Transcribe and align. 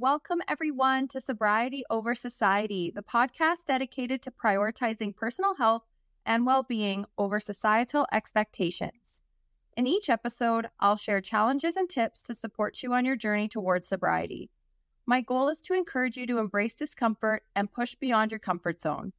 Welcome, 0.00 0.40
everyone, 0.48 1.06
to 1.08 1.20
Sobriety 1.20 1.84
Over 1.88 2.16
Society, 2.16 2.90
the 2.92 3.02
podcast 3.04 3.66
dedicated 3.68 4.22
to 4.22 4.32
prioritizing 4.32 5.14
personal 5.14 5.54
health 5.54 5.84
and 6.26 6.44
well 6.44 6.64
being 6.64 7.04
over 7.16 7.38
societal 7.38 8.04
expectations. 8.10 9.22
In 9.76 9.86
each 9.86 10.10
episode, 10.10 10.66
I'll 10.80 10.96
share 10.96 11.20
challenges 11.20 11.76
and 11.76 11.88
tips 11.88 12.22
to 12.22 12.34
support 12.34 12.82
you 12.82 12.92
on 12.92 13.04
your 13.04 13.14
journey 13.14 13.46
towards 13.46 13.86
sobriety. 13.86 14.50
My 15.06 15.20
goal 15.20 15.48
is 15.48 15.60
to 15.60 15.74
encourage 15.74 16.16
you 16.16 16.26
to 16.26 16.38
embrace 16.38 16.74
discomfort 16.74 17.44
and 17.54 17.72
push 17.72 17.94
beyond 17.94 18.32
your 18.32 18.40
comfort 18.40 18.82
zone. 18.82 19.12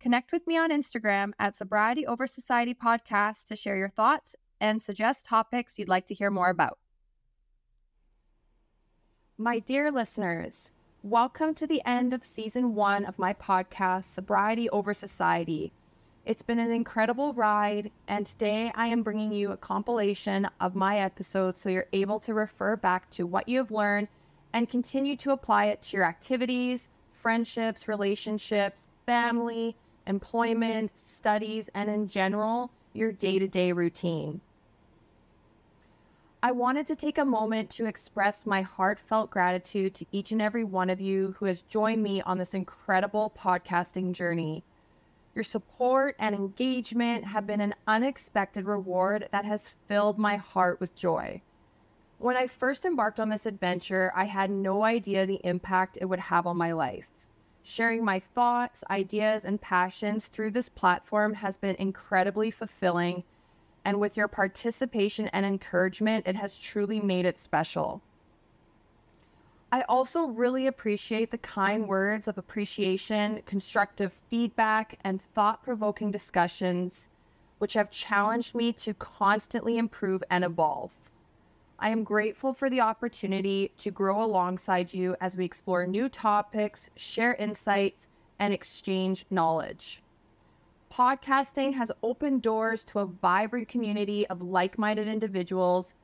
Connect 0.00 0.32
with 0.32 0.46
me 0.46 0.58
on 0.58 0.70
Instagram 0.70 1.32
at 1.38 1.56
Sobriety 1.56 2.06
Over 2.06 2.26
Society 2.26 2.74
Podcast 2.74 3.46
to 3.46 3.56
share 3.56 3.76
your 3.78 3.88
thoughts 3.88 4.36
and 4.60 4.82
suggest 4.82 5.24
topics 5.24 5.78
you'd 5.78 5.88
like 5.88 6.04
to 6.08 6.14
hear 6.14 6.30
more 6.30 6.50
about. 6.50 6.78
My 9.42 9.58
dear 9.58 9.90
listeners, 9.90 10.70
welcome 11.02 11.54
to 11.54 11.66
the 11.66 11.80
end 11.86 12.12
of 12.12 12.22
season 12.22 12.74
one 12.74 13.06
of 13.06 13.18
my 13.18 13.32
podcast, 13.32 14.04
Sobriety 14.04 14.68
Over 14.68 14.92
Society. 14.92 15.72
It's 16.26 16.42
been 16.42 16.58
an 16.58 16.70
incredible 16.70 17.32
ride, 17.32 17.90
and 18.06 18.26
today 18.26 18.70
I 18.74 18.88
am 18.88 19.02
bringing 19.02 19.32
you 19.32 19.50
a 19.50 19.56
compilation 19.56 20.46
of 20.60 20.74
my 20.74 20.98
episodes 20.98 21.58
so 21.58 21.70
you're 21.70 21.86
able 21.94 22.20
to 22.20 22.34
refer 22.34 22.76
back 22.76 23.08
to 23.12 23.26
what 23.26 23.48
you 23.48 23.56
have 23.56 23.70
learned 23.70 24.08
and 24.52 24.68
continue 24.68 25.16
to 25.16 25.32
apply 25.32 25.68
it 25.68 25.80
to 25.84 25.96
your 25.96 26.04
activities, 26.04 26.90
friendships, 27.10 27.88
relationships, 27.88 28.88
family, 29.06 29.74
employment, 30.06 30.90
studies, 30.98 31.70
and 31.74 31.88
in 31.88 32.08
general, 32.08 32.70
your 32.92 33.10
day 33.10 33.38
to 33.38 33.48
day 33.48 33.72
routine. 33.72 34.42
I 36.42 36.52
wanted 36.52 36.86
to 36.86 36.96
take 36.96 37.18
a 37.18 37.24
moment 37.24 37.68
to 37.72 37.84
express 37.84 38.46
my 38.46 38.62
heartfelt 38.62 39.28
gratitude 39.28 39.94
to 39.96 40.06
each 40.10 40.32
and 40.32 40.40
every 40.40 40.64
one 40.64 40.88
of 40.88 40.98
you 40.98 41.34
who 41.38 41.44
has 41.44 41.60
joined 41.60 42.02
me 42.02 42.22
on 42.22 42.38
this 42.38 42.54
incredible 42.54 43.30
podcasting 43.38 44.12
journey. 44.12 44.64
Your 45.34 45.44
support 45.44 46.16
and 46.18 46.34
engagement 46.34 47.26
have 47.26 47.46
been 47.46 47.60
an 47.60 47.74
unexpected 47.86 48.64
reward 48.64 49.28
that 49.32 49.44
has 49.44 49.76
filled 49.86 50.18
my 50.18 50.36
heart 50.36 50.80
with 50.80 50.96
joy. 50.96 51.42
When 52.16 52.38
I 52.38 52.46
first 52.46 52.86
embarked 52.86 53.20
on 53.20 53.28
this 53.28 53.44
adventure, 53.44 54.10
I 54.16 54.24
had 54.24 54.50
no 54.50 54.82
idea 54.82 55.26
the 55.26 55.42
impact 55.44 55.98
it 56.00 56.06
would 56.06 56.20
have 56.20 56.46
on 56.46 56.56
my 56.56 56.72
life. 56.72 57.10
Sharing 57.64 58.02
my 58.02 58.18
thoughts, 58.18 58.82
ideas, 58.88 59.44
and 59.44 59.60
passions 59.60 60.28
through 60.28 60.52
this 60.52 60.70
platform 60.70 61.34
has 61.34 61.58
been 61.58 61.76
incredibly 61.76 62.50
fulfilling 62.50 63.24
and 63.84 63.98
with 63.98 64.16
your 64.16 64.28
participation 64.28 65.28
and 65.28 65.46
encouragement, 65.46 66.26
it 66.26 66.36
has 66.36 66.58
truly 66.58 67.00
made 67.00 67.24
it 67.24 67.38
special. 67.38 68.02
I 69.72 69.82
also 69.82 70.26
really 70.26 70.66
appreciate 70.66 71.30
the 71.30 71.38
kind 71.38 71.86
words 71.86 72.26
of 72.26 72.38
appreciation, 72.38 73.42
constructive 73.46 74.12
feedback, 74.12 74.98
and 75.04 75.22
thought 75.22 75.62
provoking 75.62 76.10
discussions, 76.10 77.08
which 77.58 77.74
have 77.74 77.90
challenged 77.90 78.54
me 78.54 78.72
to 78.74 78.94
constantly 78.94 79.78
improve 79.78 80.24
and 80.30 80.44
evolve. 80.44 80.92
I 81.78 81.90
am 81.90 82.04
grateful 82.04 82.52
for 82.52 82.68
the 82.68 82.80
opportunity 82.80 83.72
to 83.78 83.90
grow 83.90 84.22
alongside 84.22 84.92
you 84.92 85.16
as 85.20 85.36
we 85.36 85.44
explore 85.44 85.86
new 85.86 86.08
topics, 86.08 86.90
share 86.96 87.34
insights, 87.34 88.08
and 88.38 88.52
exchange 88.52 89.24
knowledge 89.30 90.02
podcasting 90.92 91.72
has 91.74 91.92
opened 92.02 92.42
doors 92.42 92.84
to 92.84 92.98
a 92.98 93.06
vibrant 93.06 93.68
community 93.68 94.26
of 94.26 94.42
like 94.42 94.76
minded 94.76 95.08
individuals, 95.08 95.94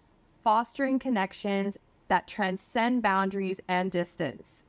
fostering 0.42 0.98
connections 0.98 1.76
that 2.08 2.28
transcend 2.28 3.02
boundaries 3.02 3.60
and 3.68 3.90
distance. 3.90 4.64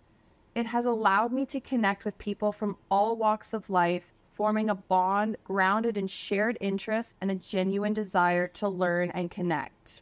It 0.55 0.65
has 0.65 0.85
allowed 0.85 1.31
me 1.31 1.45
to 1.45 1.59
connect 1.59 2.03
with 2.03 2.17
people 2.17 2.51
from 2.51 2.77
all 2.89 3.15
walks 3.15 3.53
of 3.53 3.69
life, 3.69 4.11
forming 4.33 4.69
a 4.69 4.75
bond 4.75 5.37
grounded 5.43 5.97
in 5.97 6.07
shared 6.07 6.57
interests 6.59 7.13
and 7.21 7.29
a 7.29 7.35
genuine 7.35 7.93
desire 7.93 8.47
to 8.47 8.67
learn 8.67 9.11
and 9.11 9.29
connect. 9.29 10.01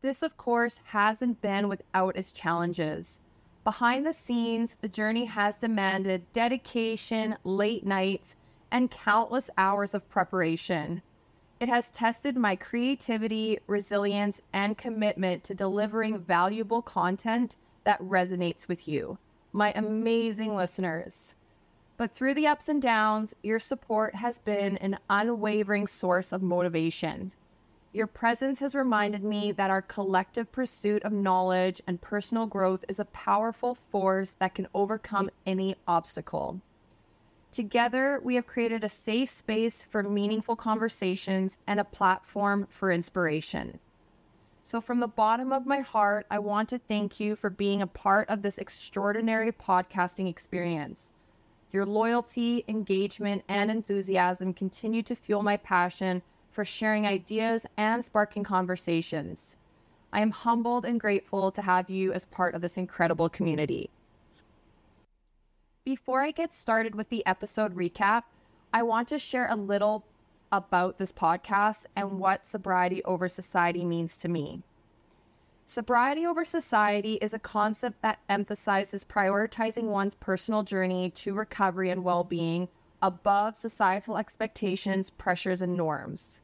This, 0.00 0.22
of 0.22 0.36
course, 0.38 0.80
hasn't 0.84 1.40
been 1.42 1.68
without 1.68 2.16
its 2.16 2.32
challenges. 2.32 3.20
Behind 3.64 4.06
the 4.06 4.12
scenes, 4.12 4.76
the 4.80 4.88
journey 4.88 5.24
has 5.26 5.58
demanded 5.58 6.32
dedication, 6.32 7.36
late 7.44 7.84
nights, 7.84 8.34
and 8.70 8.90
countless 8.90 9.50
hours 9.56 9.94
of 9.94 10.08
preparation. 10.08 11.02
It 11.58 11.68
has 11.68 11.90
tested 11.90 12.36
my 12.36 12.54
creativity, 12.56 13.58
resilience, 13.66 14.42
and 14.52 14.76
commitment 14.76 15.42
to 15.44 15.54
delivering 15.54 16.18
valuable 16.18 16.82
content 16.82 17.56
that 17.84 18.00
resonates 18.00 18.68
with 18.68 18.86
you, 18.86 19.16
my 19.52 19.72
amazing 19.74 20.54
listeners. 20.54 21.34
But 21.96 22.12
through 22.12 22.34
the 22.34 22.46
ups 22.46 22.68
and 22.68 22.82
downs, 22.82 23.34
your 23.42 23.58
support 23.58 24.14
has 24.14 24.38
been 24.38 24.76
an 24.78 24.98
unwavering 25.08 25.86
source 25.86 26.30
of 26.30 26.42
motivation. 26.42 27.32
Your 27.94 28.06
presence 28.06 28.60
has 28.60 28.74
reminded 28.74 29.24
me 29.24 29.52
that 29.52 29.70
our 29.70 29.80
collective 29.80 30.52
pursuit 30.52 31.02
of 31.04 31.12
knowledge 31.12 31.80
and 31.86 31.98
personal 31.98 32.44
growth 32.44 32.84
is 32.86 33.00
a 33.00 33.06
powerful 33.06 33.74
force 33.74 34.32
that 34.32 34.54
can 34.54 34.68
overcome 34.74 35.30
any 35.46 35.76
obstacle. 35.88 36.60
Together, 37.56 38.20
we 38.22 38.34
have 38.34 38.46
created 38.46 38.84
a 38.84 38.88
safe 38.90 39.30
space 39.30 39.82
for 39.82 40.02
meaningful 40.02 40.54
conversations 40.54 41.56
and 41.66 41.80
a 41.80 41.84
platform 41.84 42.66
for 42.68 42.92
inspiration. 42.92 43.78
So, 44.62 44.78
from 44.78 45.00
the 45.00 45.06
bottom 45.06 45.54
of 45.54 45.64
my 45.64 45.80
heart, 45.80 46.26
I 46.30 46.38
want 46.38 46.68
to 46.68 46.78
thank 46.78 47.18
you 47.18 47.34
for 47.34 47.48
being 47.48 47.80
a 47.80 47.86
part 47.86 48.28
of 48.28 48.42
this 48.42 48.58
extraordinary 48.58 49.52
podcasting 49.52 50.28
experience. 50.28 51.12
Your 51.70 51.86
loyalty, 51.86 52.62
engagement, 52.68 53.42
and 53.48 53.70
enthusiasm 53.70 54.52
continue 54.52 55.02
to 55.04 55.16
fuel 55.16 55.42
my 55.42 55.56
passion 55.56 56.20
for 56.50 56.62
sharing 56.62 57.06
ideas 57.06 57.64
and 57.78 58.04
sparking 58.04 58.44
conversations. 58.44 59.56
I 60.12 60.20
am 60.20 60.30
humbled 60.30 60.84
and 60.84 61.00
grateful 61.00 61.50
to 61.52 61.62
have 61.62 61.88
you 61.88 62.12
as 62.12 62.26
part 62.26 62.54
of 62.54 62.60
this 62.60 62.76
incredible 62.76 63.30
community. 63.30 63.88
Before 65.86 66.20
I 66.20 66.32
get 66.32 66.52
started 66.52 66.96
with 66.96 67.10
the 67.10 67.24
episode 67.26 67.76
recap, 67.76 68.24
I 68.72 68.82
want 68.82 69.06
to 69.06 69.20
share 69.20 69.48
a 69.48 69.54
little 69.54 70.04
about 70.50 70.98
this 70.98 71.12
podcast 71.12 71.86
and 71.94 72.08
mm-hmm. 72.08 72.18
what 72.18 72.44
sobriety 72.44 73.04
over 73.04 73.28
society 73.28 73.84
means 73.84 74.18
to 74.18 74.28
me. 74.28 74.64
Sobriety 75.64 76.26
over 76.26 76.44
society 76.44 77.20
is 77.22 77.34
a 77.34 77.38
concept 77.38 78.02
that 78.02 78.18
emphasizes 78.28 79.04
prioritizing 79.04 79.84
one's 79.84 80.16
personal 80.16 80.64
journey 80.64 81.10
to 81.10 81.34
recovery 81.34 81.90
and 81.90 82.02
well 82.02 82.24
being 82.24 82.66
above 83.00 83.54
societal 83.54 84.18
expectations, 84.18 85.10
pressures, 85.10 85.62
and 85.62 85.76
norms. 85.76 86.40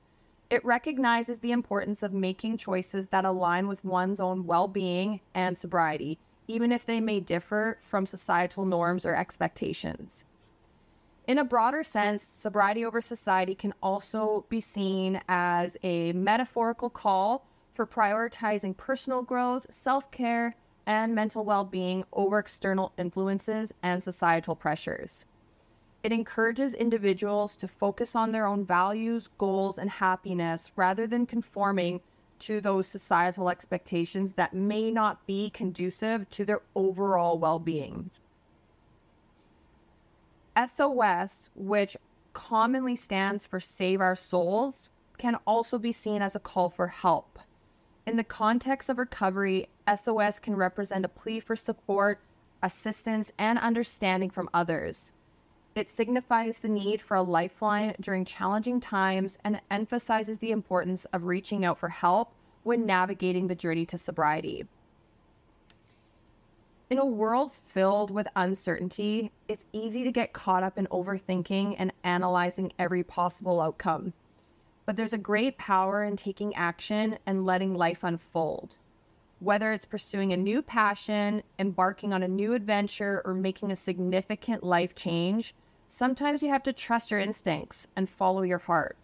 It 0.50 0.64
recognizes 0.64 1.40
the 1.40 1.50
importance 1.50 2.04
of 2.04 2.12
making 2.12 2.58
choices 2.58 3.08
that 3.08 3.24
align 3.24 3.66
with 3.66 3.84
one's 3.84 4.20
own 4.20 4.46
well 4.46 4.68
being 4.68 5.20
and 5.34 5.58
sobriety, 5.58 6.20
even 6.48 6.72
if 6.72 6.84
they 6.86 7.00
may 7.00 7.20
differ 7.20 7.78
from 7.80 8.06
societal 8.06 8.64
norms 8.64 9.06
or 9.06 9.14
expectations. 9.14 10.24
In 11.26 11.38
a 11.38 11.44
broader 11.44 11.84
sense, 11.84 12.22
sobriety 12.22 12.84
over 12.84 13.00
society 13.00 13.54
can 13.54 13.72
also 13.82 14.44
be 14.48 14.60
seen 14.60 15.20
as 15.28 15.76
a 15.82 16.12
metaphorical 16.12 16.90
call 16.90 17.46
for 17.74 17.86
prioritizing 17.86 18.76
personal 18.76 19.22
growth, 19.22 19.66
self 19.70 20.10
care, 20.10 20.56
and 20.86 21.14
mental 21.14 21.44
well 21.44 21.64
being 21.64 22.04
over 22.12 22.38
external 22.38 22.92
influences 22.98 23.72
and 23.82 24.02
societal 24.02 24.56
pressures. 24.56 25.24
It 26.02 26.10
encourages 26.10 26.74
individuals 26.74 27.54
to 27.56 27.68
focus 27.68 28.16
on 28.16 28.32
their 28.32 28.46
own 28.46 28.64
values, 28.64 29.28
goals, 29.38 29.78
and 29.78 29.88
happiness 29.88 30.72
rather 30.74 31.06
than 31.06 31.26
conforming 31.26 32.00
to 32.42 32.60
those 32.60 32.86
societal 32.86 33.48
expectations 33.48 34.32
that 34.34 34.54
may 34.54 34.90
not 34.90 35.26
be 35.26 35.50
conducive 35.50 36.28
to 36.30 36.44
their 36.44 36.60
overall 36.74 37.38
well 37.38 37.58
being. 37.58 38.10
SOS, 40.66 41.50
which 41.54 41.96
commonly 42.32 42.96
stands 42.96 43.46
for 43.46 43.60
Save 43.60 44.00
Our 44.00 44.16
Souls, 44.16 44.90
can 45.18 45.36
also 45.46 45.78
be 45.78 45.92
seen 45.92 46.20
as 46.20 46.34
a 46.34 46.40
call 46.40 46.68
for 46.68 46.88
help. 46.88 47.38
In 48.06 48.16
the 48.16 48.24
context 48.24 48.88
of 48.88 48.98
recovery, 48.98 49.68
SOS 49.96 50.38
can 50.38 50.56
represent 50.56 51.04
a 51.04 51.08
plea 51.08 51.40
for 51.40 51.54
support, 51.54 52.20
assistance, 52.62 53.30
and 53.38 53.58
understanding 53.58 54.30
from 54.30 54.50
others. 54.52 55.12
It 55.74 55.88
signifies 55.88 56.58
the 56.58 56.68
need 56.68 57.00
for 57.00 57.16
a 57.16 57.22
lifeline 57.22 57.94
during 57.98 58.26
challenging 58.26 58.78
times 58.78 59.38
and 59.42 59.60
emphasizes 59.70 60.38
the 60.38 60.50
importance 60.50 61.06
of 61.06 61.24
reaching 61.24 61.64
out 61.64 61.78
for 61.78 61.88
help 61.88 62.34
when 62.62 62.84
navigating 62.84 63.46
the 63.48 63.54
journey 63.54 63.86
to 63.86 63.96
sobriety. 63.96 64.66
In 66.90 66.98
a 66.98 67.06
world 67.06 67.52
filled 67.52 68.10
with 68.10 68.28
uncertainty, 68.36 69.32
it's 69.48 69.64
easy 69.72 70.04
to 70.04 70.12
get 70.12 70.34
caught 70.34 70.62
up 70.62 70.76
in 70.76 70.86
overthinking 70.88 71.76
and 71.78 71.90
analyzing 72.04 72.70
every 72.78 73.02
possible 73.02 73.62
outcome. 73.62 74.12
But 74.84 74.96
there's 74.96 75.14
a 75.14 75.18
great 75.18 75.56
power 75.56 76.04
in 76.04 76.16
taking 76.16 76.54
action 76.54 77.18
and 77.24 77.46
letting 77.46 77.74
life 77.74 78.04
unfold. 78.04 78.76
Whether 79.40 79.72
it's 79.72 79.86
pursuing 79.86 80.34
a 80.34 80.36
new 80.36 80.60
passion, 80.60 81.42
embarking 81.58 82.12
on 82.12 82.22
a 82.22 82.28
new 82.28 82.52
adventure, 82.52 83.22
or 83.24 83.32
making 83.32 83.70
a 83.70 83.76
significant 83.76 84.62
life 84.62 84.94
change, 84.94 85.54
sometimes 85.92 86.42
you 86.42 86.48
have 86.48 86.62
to 86.62 86.72
trust 86.72 87.10
your 87.10 87.20
instincts 87.20 87.86
and 87.96 88.08
follow 88.08 88.40
your 88.40 88.56
heart. 88.56 88.96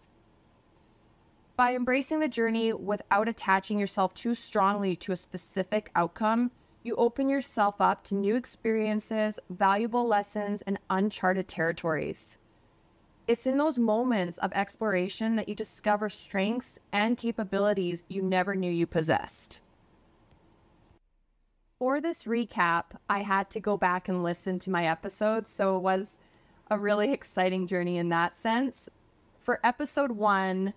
By 1.55 1.75
embracing 1.75 2.19
the 2.19 2.27
journey 2.27 2.73
without 2.73 3.27
attaching 3.27 3.79
yourself 3.79 4.15
too 4.15 4.33
strongly 4.33 4.95
to 4.95 5.11
a 5.11 5.15
specific 5.15 5.91
outcome, 5.95 6.49
you 6.81 6.95
open 6.95 7.29
yourself 7.29 7.79
up 7.79 8.03
to 8.05 8.15
new 8.15 8.35
experiences, 8.35 9.37
valuable 9.51 10.07
lessons, 10.07 10.63
and 10.63 10.79
uncharted 10.89 11.47
territories. 11.47 12.37
It's 13.27 13.45
in 13.45 13.59
those 13.59 13.77
moments 13.77 14.39
of 14.39 14.51
exploration 14.53 15.35
that 15.35 15.47
you 15.47 15.53
discover 15.53 16.09
strengths 16.09 16.79
and 16.91 17.19
capabilities 17.19 18.01
you 18.07 18.23
never 18.23 18.55
knew 18.55 18.71
you 18.71 18.87
possessed. 18.87 19.59
For 21.77 22.01
this 22.01 22.23
recap, 22.23 22.85
I 23.07 23.19
had 23.21 23.51
to 23.51 23.59
go 23.59 23.77
back 23.77 24.09
and 24.09 24.23
listen 24.23 24.57
to 24.59 24.71
my 24.71 24.87
episodes, 24.87 25.51
so 25.51 25.77
it 25.77 25.83
was 25.83 26.17
a 26.71 26.77
really 26.77 27.11
exciting 27.11 27.65
journey 27.65 27.97
in 27.97 28.09
that 28.09 28.35
sense. 28.35 28.89
For 29.39 29.59
episode 29.63 30.11
one, 30.11 30.73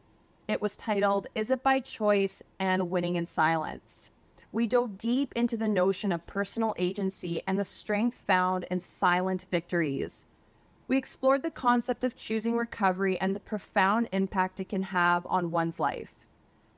it 0.48 0.62
was 0.62 0.76
titled 0.76 1.26
Is 1.34 1.50
It 1.50 1.62
By 1.62 1.80
Choice 1.80 2.42
and 2.58 2.90
Winning 2.90 3.16
in 3.16 3.26
Silence? 3.26 4.10
We 4.52 4.66
dove 4.66 4.96
deep 4.96 5.32
into 5.36 5.56
the 5.56 5.68
notion 5.68 6.10
of 6.10 6.26
personal 6.26 6.74
agency 6.78 7.42
and 7.46 7.58
the 7.58 7.64
strength 7.64 8.16
found 8.26 8.64
in 8.70 8.78
silent 8.78 9.46
victories. 9.50 10.26
We 10.88 10.96
explored 10.96 11.42
the 11.42 11.50
concept 11.50 12.04
of 12.04 12.16
choosing 12.16 12.56
recovery 12.56 13.18
and 13.20 13.36
the 13.36 13.40
profound 13.40 14.08
impact 14.12 14.60
it 14.60 14.70
can 14.70 14.82
have 14.82 15.26
on 15.26 15.50
one's 15.50 15.78
life. 15.78 16.26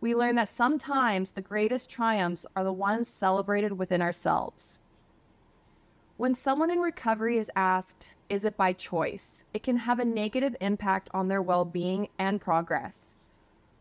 We 0.01 0.15
learned 0.15 0.39
that 0.39 0.49
sometimes 0.49 1.33
the 1.33 1.41
greatest 1.41 1.89
triumphs 1.89 2.47
are 2.57 2.65
the 2.65 2.73
ones 2.73 3.09
celebrated 3.09 3.73
within 3.79 4.03
ourselves. 4.03 4.81
When 6.17 6.37
someone 6.37 6.71
in 6.71 6.79
recovery 6.79 7.39
is 7.39 7.51
asked, 7.57 8.15
Is 8.29 8.45
it 8.45 8.57
by 8.57 8.73
choice? 8.73 9.43
it 9.53 9.65
can 9.65 9.79
have 9.79 9.99
a 9.99 10.05
negative 10.05 10.55
impact 10.61 11.11
on 11.13 11.27
their 11.27 11.43
well 11.43 11.65
being 11.65 12.09
and 12.21 12.41
progress. 12.41 13.17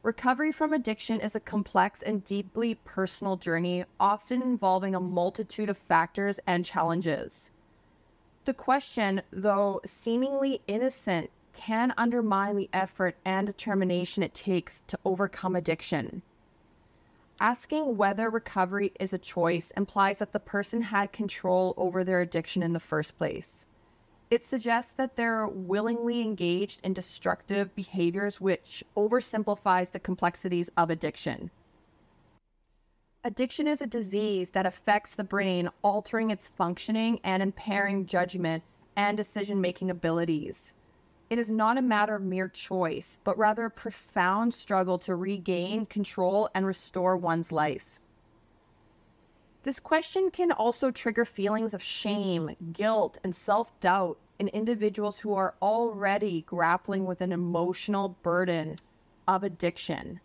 Recovery 0.01 0.51
from 0.51 0.74
addiction 0.74 1.21
is 1.21 1.35
a 1.35 1.39
complex 1.39 2.01
and 2.01 2.25
deeply 2.25 2.74
personal 2.74 3.38
journey, 3.38 3.85
often 4.00 4.41
involving 4.41 4.95
a 4.95 5.00
multitude 5.00 5.69
of 5.69 5.77
factors 5.77 6.39
and 6.47 6.65
challenges. 6.65 7.51
The 8.45 8.53
question, 8.56 9.21
though 9.29 9.79
seemingly 9.86 10.59
innocent, 10.65 11.29
can 11.53 11.94
undermine 12.00 12.57
the 12.57 12.69
effort 12.74 13.15
and 13.24 13.45
determination 13.45 14.24
it 14.24 14.33
takes 14.33 14.81
to 14.88 14.97
overcome 15.06 15.56
addiction. 15.56 16.24
Asking 17.43 17.97
whether 17.97 18.29
recovery 18.29 18.93
is 19.01 19.11
a 19.11 19.17
choice 19.17 19.71
implies 19.71 20.19
that 20.19 20.31
the 20.31 20.39
person 20.39 20.81
had 20.81 21.11
control 21.11 21.73
over 21.75 22.01
their 22.01 22.21
addiction 22.21 22.63
in 22.63 22.71
the 22.71 22.79
first 22.79 23.17
place. 23.17 23.65
It 24.31 24.45
suggests 24.45 24.93
that 24.93 25.17
they're 25.17 25.49
willingly 25.49 26.21
engaged 26.21 26.79
in 26.85 26.93
destructive 26.93 27.75
behaviors, 27.75 28.39
which 28.39 28.81
oversimplifies 28.95 29.91
the 29.91 29.99
complexities 29.99 30.69
of 30.77 30.89
addiction. 30.89 31.51
Addiction 33.25 33.67
is 33.67 33.81
a 33.81 33.87
disease 33.87 34.51
that 34.51 34.65
affects 34.65 35.13
the 35.13 35.25
brain, 35.25 35.69
altering 35.81 36.31
its 36.31 36.47
functioning 36.47 37.19
and 37.25 37.43
impairing 37.43 38.05
judgment 38.05 38.63
and 38.95 39.17
decision 39.17 39.59
making 39.59 39.89
abilities. 39.89 40.73
It 41.33 41.39
is 41.39 41.50
not 41.50 41.80
a 41.80 41.81
matter 41.81 42.13
of 42.13 42.21
mere 42.21 42.47
choice, 42.47 43.18
but 43.24 43.35
rather 43.39 43.65
a 43.65 43.71
profound 43.71 44.53
struggle 44.53 45.00
to 45.00 45.15
regain 45.15 45.88
control 45.88 46.47
and 46.53 46.63
restore 46.63 47.18
one's 47.18 47.51
life. 47.51 48.00
This 49.63 49.80
question 49.80 50.30
can 50.30 50.51
also 50.51 50.91
trigger 50.91 51.25
feelings 51.25 51.74
of 51.74 51.81
shame, 51.81 52.56
guilt, 52.71 53.18
and 53.24 53.33
self 53.33 53.71
doubt 53.80 54.19
in 54.38 54.47
individuals 54.50 55.21
who 55.21 55.33
are 55.33 55.56
already 55.59 56.44
grappling 56.44 57.06
with 57.06 57.19
an 57.19 57.31
emotional 57.31 58.09
burden 58.21 58.77
of 59.27 59.44
addiction. 59.44 60.19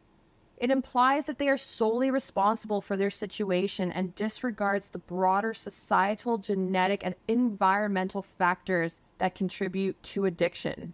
It 0.58 0.70
implies 0.70 1.24
that 1.24 1.38
they 1.38 1.48
are 1.48 1.56
solely 1.56 2.10
responsible 2.10 2.82
for 2.82 2.98
their 2.98 3.10
situation 3.10 3.90
and 3.92 4.14
disregards 4.14 4.90
the 4.90 4.98
broader 4.98 5.54
societal, 5.54 6.36
genetic, 6.36 7.02
and 7.02 7.14
environmental 7.28 8.20
factors 8.20 9.00
that 9.16 9.34
contribute 9.34 10.02
to 10.02 10.26
addiction. 10.26 10.92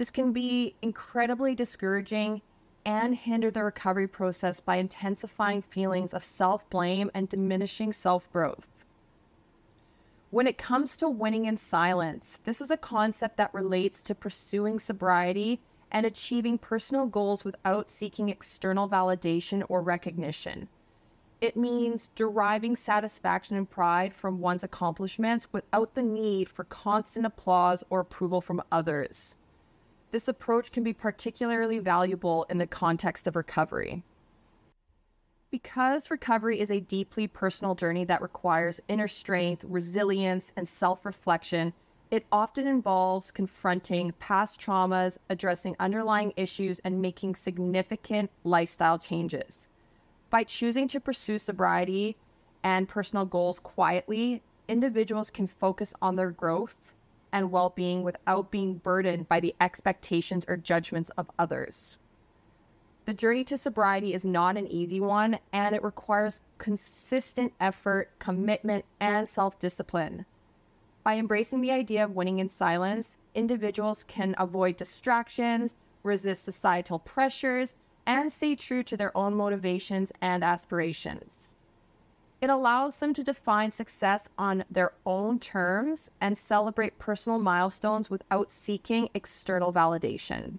This 0.00 0.10
can 0.10 0.32
be 0.32 0.76
incredibly 0.80 1.54
discouraging 1.54 2.40
and 2.86 3.14
hinder 3.14 3.50
the 3.50 3.62
recovery 3.62 4.08
process 4.08 4.58
by 4.58 4.76
intensifying 4.76 5.60
feelings 5.60 6.14
of 6.14 6.24
self 6.24 6.66
blame 6.70 7.10
and 7.12 7.28
diminishing 7.28 7.92
self 7.92 8.32
growth. 8.32 8.86
When 10.30 10.46
it 10.46 10.56
comes 10.56 10.96
to 10.96 11.10
winning 11.10 11.44
in 11.44 11.58
silence, 11.58 12.38
this 12.44 12.62
is 12.62 12.70
a 12.70 12.78
concept 12.78 13.36
that 13.36 13.52
relates 13.52 14.02
to 14.04 14.14
pursuing 14.14 14.78
sobriety 14.78 15.60
and 15.90 16.06
achieving 16.06 16.56
personal 16.56 17.04
goals 17.04 17.44
without 17.44 17.90
seeking 17.90 18.30
external 18.30 18.88
validation 18.88 19.62
or 19.68 19.82
recognition. 19.82 20.70
It 21.42 21.58
means 21.58 22.08
deriving 22.14 22.74
satisfaction 22.74 23.58
and 23.58 23.68
pride 23.68 24.14
from 24.14 24.40
one's 24.40 24.64
accomplishments 24.64 25.46
without 25.52 25.94
the 25.94 26.02
need 26.02 26.48
for 26.48 26.64
constant 26.64 27.26
applause 27.26 27.84
or 27.90 28.00
approval 28.00 28.40
from 28.40 28.62
others. 28.72 29.36
This 30.10 30.26
approach 30.26 30.72
can 30.72 30.82
be 30.82 30.92
particularly 30.92 31.78
valuable 31.78 32.44
in 32.50 32.58
the 32.58 32.66
context 32.66 33.26
of 33.26 33.36
recovery. 33.36 34.02
Because 35.50 36.10
recovery 36.10 36.60
is 36.60 36.70
a 36.70 36.80
deeply 36.80 37.26
personal 37.26 37.74
journey 37.74 38.04
that 38.04 38.22
requires 38.22 38.80
inner 38.88 39.08
strength, 39.08 39.64
resilience, 39.64 40.52
and 40.56 40.66
self 40.66 41.04
reflection, 41.04 41.72
it 42.10 42.26
often 42.32 42.66
involves 42.66 43.30
confronting 43.30 44.12
past 44.18 44.60
traumas, 44.60 45.18
addressing 45.28 45.76
underlying 45.78 46.32
issues, 46.36 46.80
and 46.80 47.00
making 47.00 47.36
significant 47.36 48.30
lifestyle 48.42 48.98
changes. 48.98 49.68
By 50.28 50.42
choosing 50.44 50.88
to 50.88 51.00
pursue 51.00 51.38
sobriety 51.38 52.16
and 52.64 52.88
personal 52.88 53.24
goals 53.24 53.60
quietly, 53.60 54.42
individuals 54.66 55.30
can 55.30 55.46
focus 55.46 55.94
on 56.02 56.16
their 56.16 56.30
growth 56.30 56.94
and 57.32 57.50
well 57.50 57.70
being 57.70 58.02
without 58.02 58.50
being 58.50 58.74
burdened 58.74 59.28
by 59.28 59.40
the 59.40 59.54
expectations 59.60 60.44
or 60.48 60.56
judgments 60.56 61.10
of 61.10 61.30
others. 61.38 61.98
The 63.06 63.14
journey 63.14 63.44
to 63.44 63.58
sobriety 63.58 64.14
is 64.14 64.24
not 64.24 64.56
an 64.56 64.66
easy 64.68 65.00
one, 65.00 65.38
and 65.52 65.74
it 65.74 65.82
requires 65.82 66.42
consistent 66.58 67.52
effort, 67.58 68.10
commitment, 68.18 68.84
and 69.00 69.28
self 69.28 69.58
discipline. 69.58 70.26
By 71.02 71.16
embracing 71.16 71.60
the 71.60 71.72
idea 71.72 72.04
of 72.04 72.14
winning 72.14 72.38
in 72.38 72.48
silence, 72.48 73.16
individuals 73.34 74.04
can 74.04 74.34
avoid 74.38 74.76
distractions, 74.76 75.76
resist 76.02 76.44
societal 76.44 76.98
pressures, 76.98 77.74
and 78.06 78.32
stay 78.32 78.54
true 78.54 78.82
to 78.82 78.96
their 78.96 79.16
own 79.16 79.34
motivations 79.34 80.12
and 80.20 80.44
aspirations. 80.44 81.48
It 82.40 82.48
allows 82.48 82.96
them 82.96 83.12
to 83.14 83.22
define 83.22 83.70
success 83.70 84.28
on 84.38 84.64
their 84.70 84.92
own 85.04 85.38
terms 85.38 86.10
and 86.22 86.36
celebrate 86.36 86.98
personal 86.98 87.38
milestones 87.38 88.08
without 88.08 88.50
seeking 88.50 89.10
external 89.12 89.72
validation. 89.72 90.58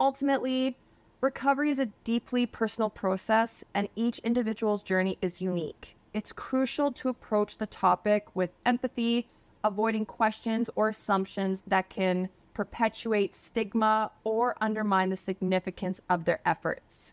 Ultimately, 0.00 0.76
recovery 1.20 1.70
is 1.70 1.78
a 1.78 1.86
deeply 2.04 2.44
personal 2.44 2.90
process, 2.90 3.62
and 3.74 3.88
each 3.94 4.18
individual's 4.20 4.82
journey 4.82 5.16
is 5.22 5.40
unique. 5.40 5.96
It's 6.12 6.32
crucial 6.32 6.90
to 6.92 7.08
approach 7.08 7.58
the 7.58 7.66
topic 7.66 8.34
with 8.34 8.50
empathy, 8.66 9.28
avoiding 9.62 10.06
questions 10.06 10.70
or 10.74 10.88
assumptions 10.88 11.62
that 11.66 11.88
can 11.88 12.28
perpetuate 12.54 13.34
stigma 13.34 14.10
or 14.24 14.56
undermine 14.60 15.10
the 15.10 15.16
significance 15.16 16.00
of 16.08 16.24
their 16.24 16.40
efforts. 16.44 17.12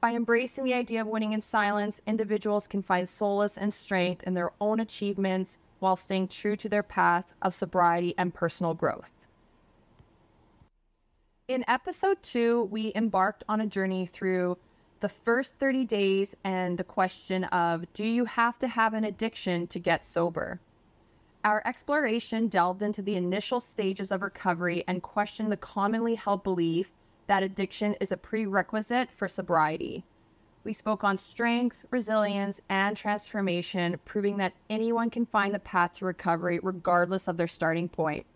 By 0.00 0.14
embracing 0.14 0.64
the 0.64 0.74
idea 0.74 1.00
of 1.00 1.06
winning 1.06 1.32
in 1.32 1.40
silence, 1.40 2.00
individuals 2.06 2.68
can 2.68 2.82
find 2.82 3.08
solace 3.08 3.56
and 3.56 3.72
strength 3.72 4.22
in 4.24 4.34
their 4.34 4.52
own 4.60 4.80
achievements 4.80 5.58
while 5.78 5.96
staying 5.96 6.28
true 6.28 6.56
to 6.56 6.68
their 6.68 6.82
path 6.82 7.32
of 7.42 7.54
sobriety 7.54 8.14
and 8.18 8.32
personal 8.32 8.74
growth. 8.74 9.26
In 11.48 11.64
episode 11.68 12.22
two, 12.22 12.64
we 12.64 12.92
embarked 12.94 13.44
on 13.48 13.60
a 13.60 13.66
journey 13.66 14.04
through 14.04 14.58
the 15.00 15.08
first 15.08 15.54
30 15.54 15.84
days 15.84 16.34
and 16.44 16.76
the 16.76 16.84
question 16.84 17.44
of 17.44 17.84
do 17.92 18.04
you 18.04 18.24
have 18.24 18.58
to 18.58 18.68
have 18.68 18.94
an 18.94 19.04
addiction 19.04 19.66
to 19.68 19.78
get 19.78 20.04
sober? 20.04 20.60
Our 21.44 21.62
exploration 21.64 22.48
delved 22.48 22.82
into 22.82 23.02
the 23.02 23.16
initial 23.16 23.60
stages 23.60 24.10
of 24.10 24.22
recovery 24.22 24.82
and 24.88 25.02
questioned 25.02 25.52
the 25.52 25.56
commonly 25.56 26.16
held 26.16 26.42
belief 26.42 26.90
that 27.26 27.42
addiction 27.42 27.94
is 28.00 28.12
a 28.12 28.16
prerequisite 28.16 29.10
for 29.10 29.28
sobriety. 29.28 30.04
We 30.64 30.72
spoke 30.72 31.04
on 31.04 31.16
strength, 31.16 31.84
resilience, 31.90 32.60
and 32.68 32.96
transformation, 32.96 34.00
proving 34.04 34.36
that 34.38 34.54
anyone 34.68 35.10
can 35.10 35.26
find 35.26 35.54
the 35.54 35.60
path 35.60 35.92
to 35.94 36.04
recovery 36.04 36.58
regardless 36.62 37.28
of 37.28 37.36
their 37.36 37.46
starting 37.46 37.88
point. 37.88 38.26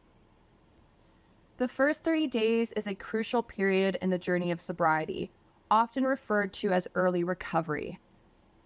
The 1.56 1.68
first 1.68 2.04
30 2.04 2.28
days 2.28 2.72
is 2.72 2.86
a 2.86 2.94
crucial 2.94 3.42
period 3.42 3.98
in 4.00 4.10
the 4.10 4.18
journey 4.18 4.50
of 4.50 4.60
sobriety. 4.60 5.30
often 5.72 6.04
referred 6.04 6.52
to 6.52 6.70
as 6.70 6.88
early 6.94 7.22
recovery. 7.22 7.98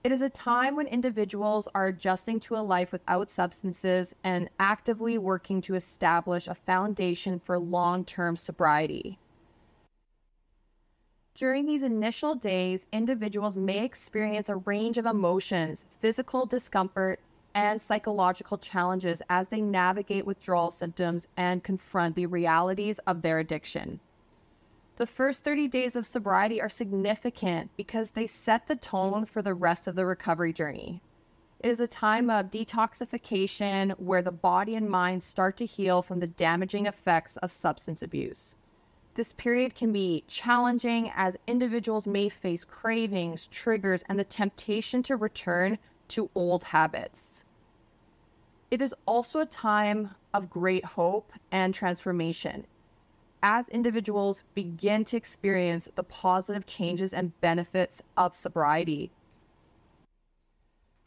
It 0.05 0.13
is 0.13 0.21
a 0.21 0.29
time 0.29 0.77
when 0.77 0.87
individuals 0.87 1.69
are 1.75 1.87
adjusting 1.87 2.39
to 2.41 2.57
a 2.57 2.59
life 2.59 2.93
without 2.93 3.31
substances 3.31 4.15
and 4.25 4.51
actively 4.59 5.17
working 5.17 5.63
to 5.63 5.75
establish 5.75 6.47
a 6.47 6.55
foundation 6.55 7.39
for 7.39 7.59
long 7.59 8.05
term 8.05 8.37
sobriety. 8.37 9.19
During 11.37 11.67
these 11.67 11.83
initial 11.83 12.37
days, 12.37 12.87
individuals 12.93 13.57
may 13.57 13.85
experience 13.85 14.49
a 14.49 14.55
range 14.55 14.99
of 14.99 15.07
emotions, 15.07 15.85
physical 15.99 16.47
discomfort, 16.47 17.19
and 17.57 17.81
psychological 17.81 18.57
challenges 18.57 19.21
as 19.29 19.49
they 19.49 19.61
navigate 19.61 20.27
withdrawal 20.27 20.71
symptoms 20.71 21.27
and 21.37 21.65
confront 21.65 22.15
the 22.15 22.27
realities 22.27 23.01
of 23.01 23.23
their 23.23 23.41
addiction. 23.41 23.99
The 24.95 25.07
first 25.07 25.43
30 25.43 25.67
days 25.67 25.97
of 25.97 26.07
sobriety 26.07 26.61
are 26.61 26.69
significant 26.69 27.73
because 27.77 28.11
they 28.11 28.29
set 28.29 28.69
the 28.69 28.77
tone 28.77 29.25
for 29.25 29.43
the 29.43 29.55
rest 29.55 29.89
of 29.89 29.97
the 29.97 30.07
recovery 30.07 30.53
journey. 30.53 31.03
It 31.59 31.69
is 31.69 31.81
a 31.81 31.89
time 31.89 32.31
of 32.31 32.53
detoxification 32.53 33.99
where 33.99 34.23
the 34.23 34.31
body 34.31 34.77
and 34.77 34.89
mind 34.89 35.25
start 35.25 35.57
to 35.57 35.67
heal 35.67 36.01
from 36.01 36.21
the 36.21 36.29
damaging 36.29 36.87
effects 36.87 37.37
of 37.39 37.51
substance 37.51 38.03
abuse. 38.05 38.55
This 39.15 39.33
period 39.33 39.75
can 39.75 39.93
be 39.93 40.25
challenging 40.27 41.11
as 41.15 41.37
individuals 41.47 42.07
may 42.07 42.29
face 42.29 42.65
cravings, 42.65 43.47
triggers, 43.47 44.03
and 44.09 44.19
the 44.19 44.25
temptation 44.25 45.03
to 45.05 45.17
return 45.17 45.79
to 46.09 46.31
old 46.35 46.65
habits. 46.65 47.45
It 48.71 48.83
is 48.83 48.95
also 49.07 49.39
a 49.41 49.47
time 49.47 50.17
of 50.33 50.51
great 50.51 50.85
hope 50.85 51.33
and 51.53 51.73
transformation 51.73 52.67
as 53.47 53.69
individuals 53.69 54.43
begin 54.55 55.05
to 55.05 55.19
experience 55.19 55.87
the 55.95 56.03
positive 56.03 56.65
changes 56.65 57.13
and 57.13 57.39
benefits 57.43 58.01
of 58.17 58.35
sobriety. 58.35 59.13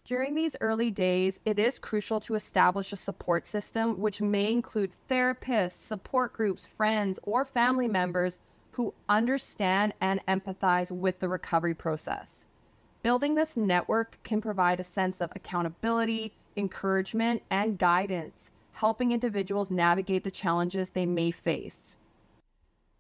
During 0.08 0.36
these 0.36 0.56
early 0.62 0.90
days, 0.90 1.42
it 1.44 1.60
is 1.60 1.78
crucial 1.78 2.22
to 2.22 2.36
establish 2.36 2.94
a 2.94 2.96
support 2.96 3.46
system, 3.46 4.00
which 4.00 4.22
may 4.22 4.54
include 4.54 4.94
therapists, 5.10 5.74
support 5.74 6.32
groups, 6.32 6.66
friends, 6.66 7.20
or 7.24 7.44
family 7.44 7.90
members 7.90 8.40
who 8.72 8.94
understand 9.10 9.94
and 10.00 10.26
empathize 10.26 10.92
with 10.92 11.20
the 11.20 11.28
recovery 11.28 11.74
process. 11.74 12.46
Building 13.04 13.36
this 13.36 13.58
network 13.58 14.18
can 14.24 14.40
provide 14.40 14.80
a 14.80 14.84
sense 14.86 15.20
of 15.20 15.30
accountability, 15.36 16.32
encouragement, 16.56 17.44
and 17.50 17.78
guidance, 17.78 18.52
helping 18.72 19.12
individuals 19.12 19.70
navigate 19.70 20.24
the 20.24 20.32
challenges 20.32 20.90
they 20.90 21.06
may 21.06 21.32
face 21.32 21.98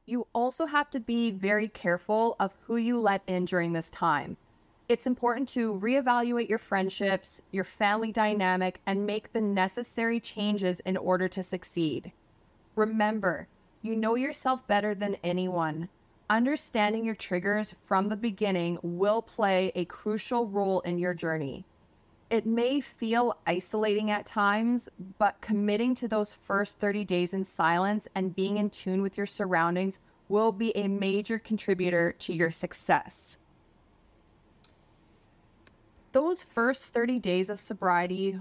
you 0.07 0.25
also 0.33 0.65
have 0.65 0.89
to 0.89 1.01
be 1.01 1.31
very 1.31 1.67
careful 1.67 2.37
of 2.39 2.53
who 2.61 2.77
you 2.77 2.97
let 2.97 3.21
in 3.27 3.43
during 3.43 3.73
this 3.73 3.91
time. 3.91 4.37
It's 4.89 5.05
important 5.05 5.49
to 5.49 5.77
reevaluate 5.83 6.47
your 6.47 6.59
friendships, 6.59 7.41
your 7.51 7.65
family 7.65 8.13
dynamic, 8.13 8.79
and 8.85 9.05
make 9.05 9.33
the 9.33 9.41
necessary 9.41 10.17
changes 10.17 10.79
in 10.79 10.95
order 10.95 11.27
to 11.27 11.43
succeed. 11.43 12.13
Remember, 12.77 13.49
you 13.81 13.97
know 13.97 14.15
yourself 14.15 14.65
better 14.65 14.95
than 14.95 15.17
anyone. 15.25 15.89
Understanding 16.29 17.03
your 17.03 17.15
triggers 17.15 17.75
from 17.83 18.07
the 18.07 18.15
beginning 18.15 18.79
will 18.81 19.21
play 19.21 19.73
a 19.75 19.83
crucial 19.83 20.47
role 20.47 20.79
in 20.81 20.97
your 20.97 21.13
journey. 21.13 21.65
It 22.29 22.45
may 22.45 22.79
feel 22.79 23.37
isolating 23.45 24.09
at 24.09 24.25
times, 24.25 24.87
but 25.17 25.41
committing 25.41 25.95
to 25.95 26.07
those 26.07 26.33
first 26.33 26.79
30 26.79 27.03
days 27.03 27.33
in 27.33 27.43
silence 27.43 28.07
and 28.15 28.33
being 28.33 28.55
in 28.55 28.69
tune 28.69 29.01
with 29.01 29.17
your 29.17 29.25
surroundings 29.25 29.99
will 30.29 30.53
be 30.53 30.71
a 30.77 30.87
major 30.87 31.39
contributor 31.39 32.13
to 32.19 32.33
your 32.33 32.51
success. 32.51 33.35
Those 36.11 36.43
first 36.43 36.93
30 36.93 37.19
days 37.19 37.49
of 37.49 37.59
sobriety 37.59 38.39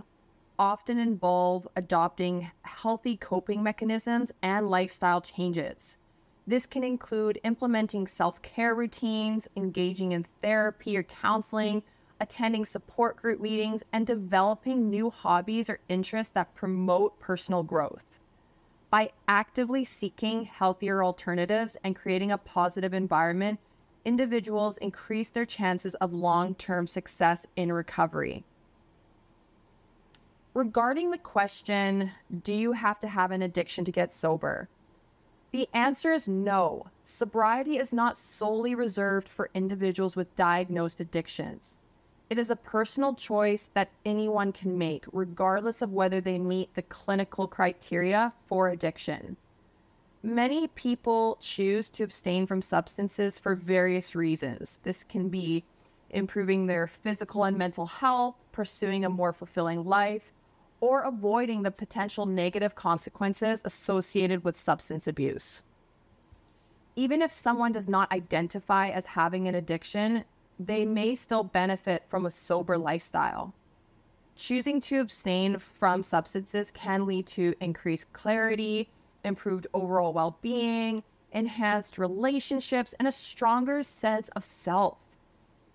often 0.59 0.99
involve 0.99 1.69
adopting 1.77 2.51
healthy 2.63 3.17
coping 3.17 3.63
mechanisms 3.63 4.33
and 4.43 4.71
lifestyle 4.71 5.21
changes. 5.21 5.99
This 6.47 6.65
can 6.65 6.85
include 6.85 7.41
implementing 7.45 8.07
self 8.07 8.41
care 8.43 8.75
routines, 8.75 9.49
engaging 9.57 10.13
in 10.13 10.25
therapy 10.43 10.97
or 10.97 11.03
counseling 11.03 11.83
attending 12.21 12.65
support 12.65 13.17
group 13.17 13.41
meetings, 13.41 13.83
and 13.93 14.07
developing 14.07 14.89
new 14.89 15.11
hobbies 15.11 15.69
or 15.69 15.81
interests 15.89 16.33
that 16.33 16.55
promote 16.55 17.19
personal 17.21 17.63
growth. 17.63 18.19
By 18.91 19.11
actively 19.29 19.85
seeking 19.85 20.45
healthier 20.45 21.05
alternatives 21.05 21.77
and 21.85 21.97
creating 21.97 22.33
a 22.33 22.39
positive 22.39 22.95
environment, 22.95 23.61
individuals 24.07 24.79
increase 24.79 25.31
their 25.31 25.45
chances 25.45 25.97
of 25.97 26.13
long 26.13 26.55
term 26.55 26.87
success 26.87 27.45
in 27.57 27.73
recovery. 27.73 28.45
Regarding 30.55 31.11
the 31.11 31.19
question, 31.19 32.13
do 32.45 32.55
you 32.55 32.73
have 32.73 32.99
to 33.01 33.09
have 33.09 33.33
an 33.33 33.43
addiction 33.43 33.85
to 33.85 33.93
get 33.93 34.13
sober? 34.13 34.69
The 35.51 35.69
answer 35.75 36.13
is 36.13 36.29
no. 36.29 36.87
Sobriety 37.05 37.79
is 37.79 37.93
not 37.93 38.17
solely 38.17 38.75
reserved 38.75 39.29
for 39.29 39.51
individuals 39.55 40.17
with 40.17 40.35
diagnosed 40.37 41.01
addictions. 41.01 41.79
It 42.31 42.39
is 42.39 42.51
a 42.51 42.57
personal 42.57 43.15
choice 43.15 43.71
that 43.75 43.91
anyone 44.05 44.53
can 44.53 44.79
make, 44.79 45.05
regardless 45.13 45.83
of 45.83 45.93
whether 45.93 46.21
they 46.21 46.39
meet 46.39 46.75
the 46.75 46.83
clinical 46.83 47.47
criteria 47.47 48.33
for 48.47 48.69
addiction. 48.69 49.37
Many 50.27 50.67
people 50.67 51.39
choose 51.41 51.89
to 51.91 52.03
abstain 52.03 52.49
from 52.49 52.61
substances 52.61 53.39
for 53.39 53.55
various 53.55 54.17
reasons. 54.17 54.81
This 54.83 55.05
can 55.05 55.29
be 55.29 55.63
improving 56.11 56.67
their 56.67 56.89
physical 56.89 57.45
and 57.45 57.57
mental 57.57 57.87
health, 57.87 58.35
pursuing 58.51 59.05
a 59.05 59.09
more 59.09 59.33
fulfilling 59.33 59.85
life, 59.85 60.33
or 60.81 61.03
avoiding 61.03 61.63
the 61.63 61.71
potential 61.71 62.27
negative 62.27 62.75
consequences 62.75 63.63
associated 63.65 64.43
with 64.43 64.57
substance 64.57 65.07
abuse. 65.07 65.63
Even 66.97 67.23
if 67.23 67.31
someone 67.31 67.71
does 67.71 67.89
not 67.89 68.11
identify 68.11 68.89
as 68.89 69.07
having 69.07 69.47
an 69.47 69.55
addiction, 69.55 70.25
they 70.59 70.85
may 70.85 71.15
still 71.15 71.45
benefit 71.45 72.03
from 72.09 72.27
a 72.27 72.33
sober 72.33 72.77
lifestyle. 72.77 73.55
Choosing 74.35 74.81
to 74.81 74.99
abstain 74.99 75.61
from 75.61 76.03
substances 76.03 76.73
can 76.73 77.07
lead 77.07 77.29
to 77.29 77.55
increased 77.61 78.13
clarity, 78.13 78.91
improved 79.27 79.67
overall 79.75 80.13
well 80.13 80.39
being, 80.41 81.03
enhanced 81.33 81.99
relationships, 81.99 82.95
and 82.99 83.07
a 83.07 83.13
stronger 83.13 83.83
sense 83.83 84.29
of 84.31 84.45
self. 84.45 84.99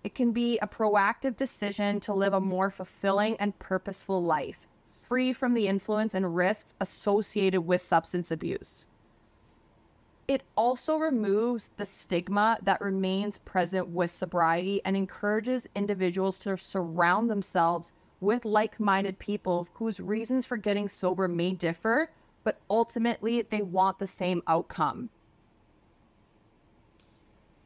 It 0.02 0.14
can 0.14 0.32
be 0.32 0.58
a 0.58 0.66
proactive 0.66 1.36
decision 1.36 2.00
to 2.00 2.12
live 2.12 2.32
a 2.32 2.40
more 2.40 2.70
fulfilling 2.70 3.36
and 3.36 3.56
purposeful 3.60 4.22
life, 4.22 4.66
free 5.02 5.32
from 5.32 5.54
the 5.54 5.68
influence 5.68 6.14
and 6.14 6.34
risks 6.34 6.74
associated 6.80 7.60
with 7.60 7.80
substance 7.80 8.32
abuse. 8.32 8.86
It 10.26 10.42
also 10.56 10.96
removes 10.96 11.70
the 11.76 11.84
stigma 11.84 12.58
that 12.62 12.80
remains 12.80 13.38
present 13.38 13.88
with 13.88 14.10
sobriety 14.10 14.80
and 14.84 14.96
encourages 14.96 15.68
individuals 15.74 16.38
to 16.40 16.56
surround 16.56 17.28
themselves 17.28 17.92
with 18.20 18.44
like 18.44 18.80
minded 18.80 19.18
people 19.18 19.66
whose 19.74 20.00
reasons 20.00 20.46
for 20.46 20.56
getting 20.56 20.88
sober 20.88 21.28
may 21.28 21.52
differ, 21.52 22.10
but 22.44 22.58
ultimately 22.68 23.42
they 23.42 23.62
want 23.62 23.98
the 23.98 24.06
same 24.06 24.42
outcome. 24.46 25.10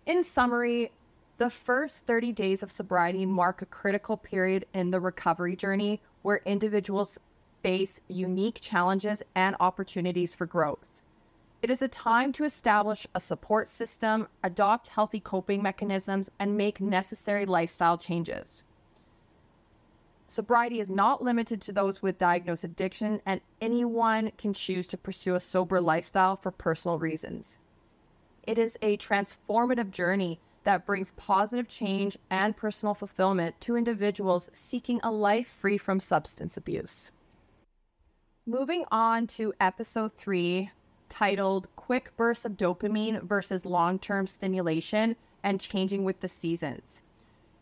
In 0.07 0.23
summary, 0.23 0.93
the 1.39 1.51
first 1.51 2.07
30 2.07 2.33
days 2.33 2.63
of 2.63 2.71
sobriety 2.71 3.27
mark 3.27 3.61
a 3.61 3.67
critical 3.67 4.17
period 4.17 4.67
in 4.73 4.91
the 4.91 5.01
recovery 5.01 5.57
journey 5.57 6.01
where 6.23 6.41
individuals 6.47 7.19
face 7.63 8.01
unique 8.09 8.59
challenges 8.61 9.23
and 9.35 9.57
opportunities 9.61 10.35
for 10.35 10.47
growth. 10.47 11.03
It 11.63 11.71
is 11.71 11.83
a 11.83 11.89
time 11.89 12.33
to 12.35 12.45
establish 12.45 13.07
a 13.15 13.21
support 13.21 13.69
system, 13.69 14.29
adopt 14.45 14.89
healthy 14.89 15.21
coping 15.21 15.63
mechanisms, 15.63 16.31
and 16.39 16.57
make 16.57 16.81
necessary 16.81 17.45
lifestyle 17.45 17.99
changes. 17.99 18.63
Sobriety 20.29 20.81
is 20.81 20.91
not 20.91 21.23
limited 21.23 21.61
to 21.63 21.73
those 21.73 22.03
with 22.03 22.19
diagnosed 22.19 22.65
addiction, 22.65 23.21
and 23.27 23.41
anyone 23.61 24.33
can 24.37 24.53
choose 24.53 24.87
to 24.89 24.97
pursue 24.97 25.37
a 25.37 25.41
sober 25.41 25.81
lifestyle 25.81 26.37
for 26.37 26.51
personal 26.51 26.99
reasons. 26.99 27.59
It 28.43 28.59
is 28.59 28.77
a 28.83 28.97
transformative 28.97 29.91
journey 29.91 30.41
that 30.65 30.85
brings 30.85 31.13
positive 31.13 31.69
change 31.69 32.19
and 32.29 32.57
personal 32.57 32.93
fulfillment 32.93 33.61
to 33.61 33.77
individuals 33.77 34.51
seeking 34.53 35.01
a 35.03 35.13
life 35.13 35.49
free 35.49 35.79
from 35.79 36.01
substance 36.01 36.57
abuse. 36.57 37.13
Moving 38.47 38.85
on 38.91 39.29
to 39.29 39.55
episode 39.61 40.13
three 40.13 40.71
titled 41.09 41.69
Quick 41.77 42.17
Bursts 42.17 42.45
of 42.45 42.57
Dopamine 42.57 43.23
versus 43.23 43.65
Long 43.65 43.99
Term 44.01 44.27
Stimulation 44.27 45.15
and 45.45 45.61
Changing 45.61 46.03
with 46.03 46.19
the 46.19 46.29
Seasons. 46.29 47.01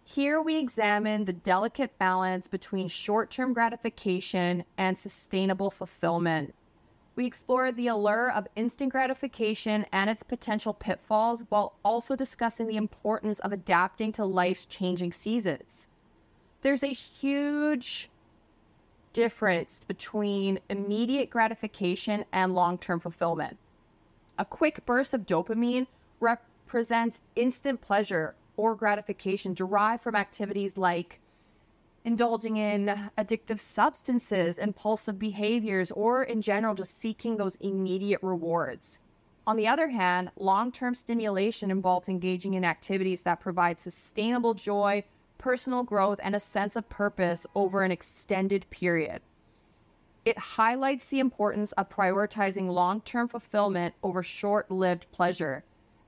Here 0.07 0.43
we 0.43 0.57
examine 0.57 1.25
the 1.25 1.33
delicate 1.33 1.99
balance 1.99 2.47
between 2.47 2.89
short 2.89 3.31
term 3.31 3.55
gratification 3.55 4.63
and 4.77 4.99
sustainable 4.99 5.71
fulfillment. 5.71 6.55
We 7.17 7.25
explore 7.25 7.73
the 7.73 7.87
allure 7.87 8.31
of 8.31 8.47
instant 8.55 8.93
gratification 8.93 9.87
and 9.93 10.11
its 10.11 10.23
potential 10.23 10.75
pitfalls 10.75 11.43
while 11.49 11.77
also 11.83 12.17
discussing 12.17 12.67
the 12.67 12.77
importance 12.77 13.39
of 13.41 13.53
adapting 13.53 14.13
to 14.13 14.27
life's 14.27 14.67
changing 14.67 15.13
seasons. 15.13 15.87
There's 16.61 16.83
a 16.83 16.89
huge 16.89 18.11
difference 19.15 19.81
between 19.89 20.61
immediate 20.69 21.31
gratification 21.31 22.27
and 22.31 22.55
long 22.55 22.77
term 22.77 23.01
fulfillment. 23.01 23.57
A 24.39 24.45
quick 24.45 24.85
burst 24.85 25.15
of 25.15 25.25
dopamine 25.25 25.87
represents 26.21 27.23
instant 27.37 27.81
pleasure 27.81 28.35
or 28.57 28.75
gratification 28.75 29.55
derived 29.55 30.03
from 30.03 30.15
activities 30.15 30.77
like 30.77 31.21
indulging 32.05 32.57
in 32.57 33.11
addictive 33.17 33.59
substances, 33.59 34.59
impulsive 34.59 35.19
behaviors, 35.19 35.91
or 35.91 36.25
in 36.25 36.43
general, 36.43 36.75
just 36.75 36.99
seeking 36.99 37.37
those 37.37 37.57
immediate 37.57 38.23
rewards. 38.23 38.99
On 39.47 39.57
the 39.57 39.69
other 39.69 39.89
hand, 39.89 40.31
long 40.37 40.73
term 40.73 40.95
stimulation 40.95 41.71
involves 41.71 42.09
engaging 42.09 42.55
in 42.55 42.65
activities 42.65 43.23
that 43.23 43.41
provide 43.41 43.79
sustainable 43.79 44.55
joy, 44.55 45.05
personal 45.39 45.83
growth, 45.83 46.19
and 46.23 46.35
a 46.35 46.41
sense 46.41 46.77
of 46.77 46.89
purpose 46.89 47.47
over 47.55 47.83
an 47.83 47.91
extended 47.91 48.65
period. 48.71 49.21
It 50.25 50.39
highlights 50.39 51.11
the 51.11 51.21
importance 51.21 51.73
of 51.73 51.91
prioritizing 51.91 52.71
long 52.71 53.03
term 53.03 53.29
fulfillment 53.29 53.95
over 54.03 54.23
short 54.23 54.71
lived 54.71 55.07
pleasure, 55.13 55.65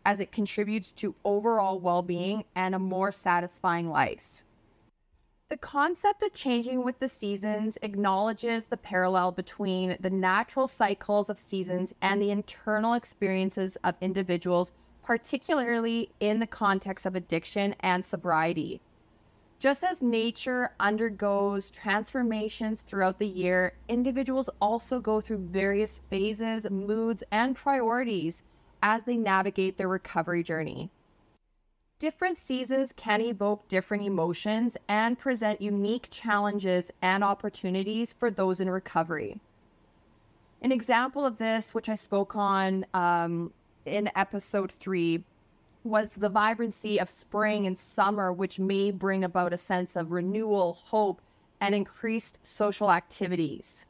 as 0.06 0.20
it 0.20 0.30
contributes 0.30 0.92
to 0.92 1.16
overall 1.24 1.80
well 1.80 2.00
being 2.00 2.44
and 2.54 2.76
a 2.76 2.78
more 2.78 3.10
satisfying 3.10 3.90
life. 3.90 4.44
The 5.48 5.56
concept 5.56 6.22
of 6.22 6.32
changing 6.32 6.84
with 6.84 7.00
the 7.00 7.08
seasons 7.08 7.76
acknowledges 7.82 8.64
the 8.64 8.76
parallel 8.76 9.32
between 9.32 9.96
the 9.98 10.10
natural 10.10 10.68
cycles 10.68 11.28
of 11.28 11.38
seasons 11.38 11.92
and 12.02 12.22
the 12.22 12.30
internal 12.30 12.94
experiences 12.94 13.76
of 13.82 13.96
individuals, 14.00 14.72
particularly 15.02 16.10
in 16.20 16.38
the 16.38 16.46
context 16.46 17.04
of 17.04 17.16
addiction 17.16 17.74
and 17.80 18.04
sobriety. 18.04 18.80
Just 19.58 19.82
as 19.82 20.02
nature 20.02 20.70
undergoes 20.78 21.70
transformations 21.70 22.82
throughout 22.82 23.18
the 23.18 23.26
year, 23.26 23.72
individuals 23.88 24.50
also 24.60 25.00
go 25.00 25.20
through 25.20 25.48
various 25.48 25.98
phases, 26.10 26.70
moods, 26.70 27.24
and 27.32 27.56
priorities 27.56 28.44
as 28.82 29.04
they 29.04 29.16
navigate 29.16 29.76
their 29.76 29.88
recovery 29.88 30.42
journey. 30.42 30.90
Different 31.98 32.36
seasons 32.36 32.92
can 32.94 33.22
evoke 33.22 33.66
different 33.68 34.04
emotions 34.04 34.76
and 34.88 35.18
present 35.18 35.62
unique 35.62 36.08
challenges 36.10 36.90
and 37.00 37.24
opportunities 37.24 38.12
for 38.12 38.30
those 38.30 38.60
in 38.60 38.68
recovery. 38.68 39.40
An 40.60 40.72
example 40.72 41.24
of 41.24 41.38
this, 41.38 41.72
which 41.74 41.88
I 41.88 41.94
spoke 41.94 42.36
on 42.36 42.84
um, 42.92 43.50
in 43.86 44.10
episode 44.14 44.72
three, 44.72 45.24
was 45.84 46.12
the 46.14 46.28
vibrancy 46.28 46.98
of 47.00 47.08
spring 47.08 47.66
and 47.66 47.78
summer, 47.78 48.32
which 48.32 48.58
may 48.58 48.90
bring 48.90 49.24
about 49.24 49.52
a 49.52 49.58
sense 49.58 49.96
of 49.96 50.10
renewal, 50.10 50.74
hope, 50.84 51.22
and 51.60 51.74
increased 51.74 52.38
social 52.42 52.90
activities. 52.90 53.86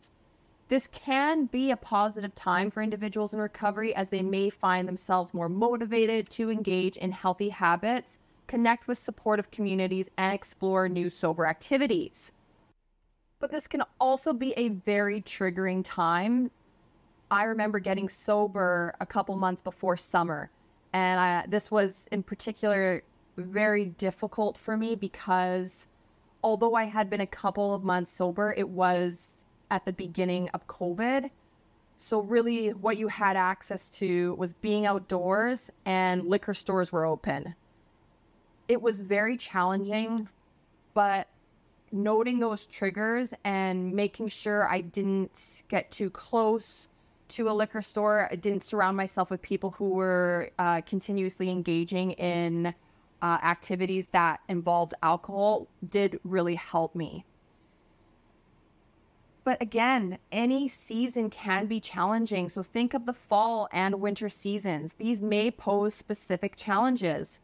This 0.68 0.88
can 0.88 1.46
be 1.46 1.70
a 1.70 1.76
positive 1.76 2.34
time 2.34 2.72
for 2.72 2.82
individuals 2.82 3.32
in 3.32 3.38
recovery 3.40 3.94
as 3.94 4.08
they 4.08 4.22
may 4.22 4.50
find 4.50 4.88
themselves 4.88 5.32
more 5.32 5.48
motivated 5.48 6.28
to 6.30 6.50
engage 6.50 6.96
in 6.96 7.12
healthy 7.12 7.50
habits, 7.50 8.18
connect 8.48 8.88
with 8.88 8.98
supportive 8.98 9.50
communities, 9.52 10.10
and 10.18 10.34
explore 10.34 10.88
new 10.88 11.08
sober 11.08 11.46
activities. 11.46 12.32
But 13.38 13.52
this 13.52 13.68
can 13.68 13.82
also 14.00 14.32
be 14.32 14.54
a 14.56 14.70
very 14.70 15.22
triggering 15.22 15.82
time. 15.84 16.50
I 17.30 17.44
remember 17.44 17.78
getting 17.78 18.08
sober 18.08 18.92
a 19.00 19.06
couple 19.06 19.36
months 19.36 19.62
before 19.62 19.96
summer, 19.96 20.50
and 20.92 21.20
I, 21.20 21.44
this 21.46 21.70
was 21.70 22.08
in 22.10 22.24
particular 22.24 23.04
very 23.36 23.84
difficult 23.84 24.58
for 24.58 24.76
me 24.76 24.96
because 24.96 25.86
although 26.42 26.74
I 26.74 26.84
had 26.84 27.08
been 27.08 27.20
a 27.20 27.26
couple 27.26 27.72
of 27.74 27.84
months 27.84 28.10
sober, 28.10 28.54
it 28.56 28.68
was 28.68 29.35
at 29.70 29.84
the 29.84 29.92
beginning 29.92 30.48
of 30.50 30.66
COVID. 30.66 31.30
So, 31.98 32.20
really, 32.20 32.68
what 32.70 32.98
you 32.98 33.08
had 33.08 33.36
access 33.36 33.90
to 33.90 34.34
was 34.34 34.52
being 34.52 34.86
outdoors 34.86 35.70
and 35.86 36.24
liquor 36.26 36.54
stores 36.54 36.92
were 36.92 37.06
open. 37.06 37.54
It 38.68 38.80
was 38.80 39.00
very 39.00 39.36
challenging, 39.36 40.28
but 40.92 41.28
noting 41.92 42.38
those 42.38 42.66
triggers 42.66 43.32
and 43.44 43.92
making 43.92 44.28
sure 44.28 44.68
I 44.68 44.82
didn't 44.82 45.62
get 45.68 45.90
too 45.90 46.10
close 46.10 46.88
to 47.28 47.48
a 47.48 47.52
liquor 47.52 47.82
store, 47.82 48.28
I 48.30 48.36
didn't 48.36 48.62
surround 48.62 48.96
myself 48.96 49.30
with 49.30 49.42
people 49.42 49.70
who 49.70 49.90
were 49.90 50.50
uh, 50.58 50.80
continuously 50.82 51.50
engaging 51.50 52.12
in 52.12 52.72
uh, 53.22 53.38
activities 53.42 54.06
that 54.08 54.40
involved 54.48 54.94
alcohol, 55.02 55.66
did 55.88 56.20
really 56.24 56.54
help 56.54 56.94
me. 56.94 57.24
But 59.46 59.62
again, 59.62 60.18
any 60.32 60.66
season 60.66 61.30
can 61.30 61.68
be 61.68 61.78
challenging. 61.78 62.48
So 62.48 62.64
think 62.64 62.94
of 62.94 63.06
the 63.06 63.12
fall 63.12 63.68
and 63.70 64.00
winter 64.00 64.28
seasons. 64.28 64.94
These 64.94 65.22
may 65.22 65.52
pose 65.52 65.94
specific 65.94 66.56
challenges. 66.56 67.38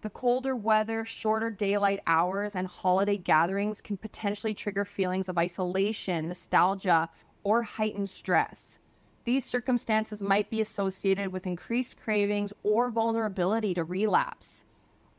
The 0.00 0.10
colder 0.10 0.56
weather, 0.56 1.04
shorter 1.04 1.52
daylight 1.52 2.00
hours, 2.08 2.56
and 2.56 2.66
holiday 2.66 3.18
gatherings 3.18 3.80
can 3.80 3.96
potentially 3.96 4.52
trigger 4.52 4.84
feelings 4.84 5.28
of 5.28 5.38
isolation, 5.38 6.26
nostalgia, 6.26 7.08
or 7.44 7.62
heightened 7.62 8.10
stress. 8.10 8.80
These 9.22 9.44
circumstances 9.44 10.20
might 10.20 10.50
be 10.50 10.60
associated 10.60 11.32
with 11.32 11.46
increased 11.46 12.00
cravings 12.00 12.52
or 12.64 12.90
vulnerability 12.90 13.74
to 13.74 13.84
relapse. 13.84 14.64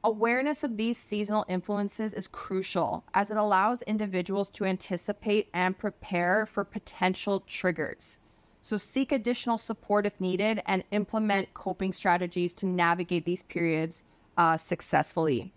Awareness 0.05 0.63
of 0.63 0.77
these 0.77 0.99
seasonal 0.99 1.45
influences 1.49 2.13
is 2.13 2.27
crucial 2.27 3.03
as 3.15 3.31
it 3.31 3.37
allows 3.37 3.81
individuals 3.81 4.51
to 4.51 4.63
anticipate 4.63 5.49
and 5.51 5.75
prepare 5.75 6.45
for 6.45 6.63
potential 6.63 7.39
triggers. 7.47 8.19
So, 8.61 8.77
seek 8.77 9.11
additional 9.11 9.57
support 9.57 10.05
if 10.05 10.21
needed 10.21 10.61
and 10.67 10.83
implement 10.91 11.55
coping 11.55 11.91
strategies 11.91 12.53
to 12.53 12.67
navigate 12.67 13.25
these 13.25 13.41
periods 13.41 14.03
uh, 14.37 14.57
successfully. 14.57 15.51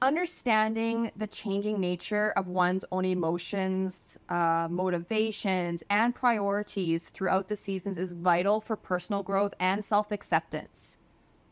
Understanding 0.00 1.12
the 1.16 1.26
changing 1.26 1.78
nature 1.78 2.32
of 2.38 2.48
one's 2.48 2.86
own 2.90 3.04
emotions, 3.04 4.16
uh, 4.30 4.66
motivations, 4.70 5.82
and 5.90 6.14
priorities 6.14 7.10
throughout 7.10 7.48
the 7.48 7.56
seasons 7.56 7.98
is 7.98 8.12
vital 8.12 8.62
for 8.62 8.76
personal 8.76 9.22
growth 9.22 9.52
and 9.60 9.84
self 9.84 10.10
acceptance 10.10 10.96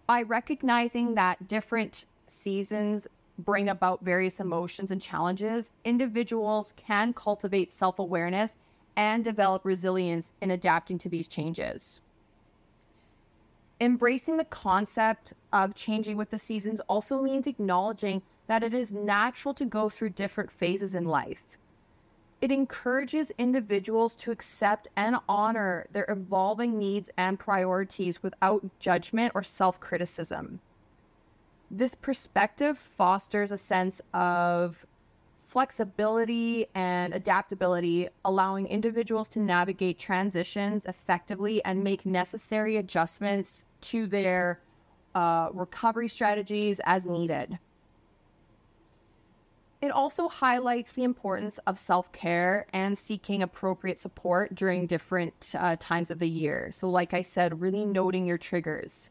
by 0.07 0.23
recognizing 0.23 1.09
mm. 1.09 1.15
that 1.17 1.49
different 1.49 2.07
seasons 2.27 3.07
bring 3.39 3.69
about 3.69 4.05
various 4.05 4.41
emotions 4.41 4.91
and 4.91 5.01
challenges, 5.01 5.73
individuals 5.85 6.75
can 6.77 7.13
cultivate 7.13 7.71
self 7.71 7.99
awareness 7.99 8.57
and 8.97 9.25
develop 9.25 9.65
resilience 9.65 10.35
in 10.41 10.51
adapting 10.51 10.99
to 10.99 11.09
these 11.09 11.29
changes. 11.29 12.01
Embracing 13.81 14.37
the 14.37 14.45
concept 14.45 15.33
of 15.53 15.75
changing 15.75 16.17
with 16.17 16.31
the 16.31 16.39
seasons 16.39 16.81
also 16.89 17.21
means 17.21 17.47
acknowledging 17.47 18.23
that 18.47 18.63
it 18.63 18.75
is 18.75 18.93
natural 18.93 19.55
to 19.55 19.65
go 19.65 19.89
through 19.89 20.11
different 20.11 20.53
phases 20.53 20.95
in 20.95 21.05
life. 21.05 21.57
It 22.43 22.51
encourages 22.51 23.31
individuals 23.39 24.17
to 24.17 24.33
accept 24.33 24.89
and 24.97 25.17
honor 25.29 25.87
their 25.93 26.07
evolving 26.09 26.77
needs 26.77 27.09
and 27.17 27.39
priorities 27.39 28.21
without 28.21 28.65
judgment 28.81 29.31
or 29.37 29.45
self 29.45 29.79
criticism. 29.79 30.61
This 31.71 31.95
perspective 31.95 32.77
fosters 32.77 33.53
a 33.53 33.57
sense 33.57 34.01
of 34.13 34.85
flexibility 35.45 36.67
and 36.75 37.15
adaptability, 37.15 38.09
allowing 38.25 38.67
individuals 38.67 39.29
to 39.31 39.39
navigate 39.39 40.01
transitions 40.01 40.85
effectively 40.87 41.65
and 41.65 41.85
make 41.85 42.05
necessary 42.05 42.77
adjustments 42.79 43.65
to 43.83 44.09
their 44.09 44.61
uh, 45.15 45.49
recovery 45.53 46.09
strategies 46.09 46.81
as 46.87 47.07
needed. 47.07 47.57
It 49.83 49.91
also 49.91 50.29
highlights 50.29 50.93
the 50.93 51.03
importance 51.03 51.59
of 51.67 51.77
self 51.77 52.13
care 52.13 52.67
and 52.73 52.97
seeking 52.97 53.43
appropriate 53.43 53.99
support 53.99 54.55
during 54.55 54.87
different 54.87 55.57
uh, 55.59 55.75
times 55.81 56.13
of 56.13 56.21
the 56.21 56.29
year. 56.29 56.71
So, 56.71 56.89
like 56.89 57.13
I 57.13 57.23
said, 57.23 57.61
really 57.61 57.85
noting 57.85 58.25
your 58.25 58.39
triggers. 58.39 59.11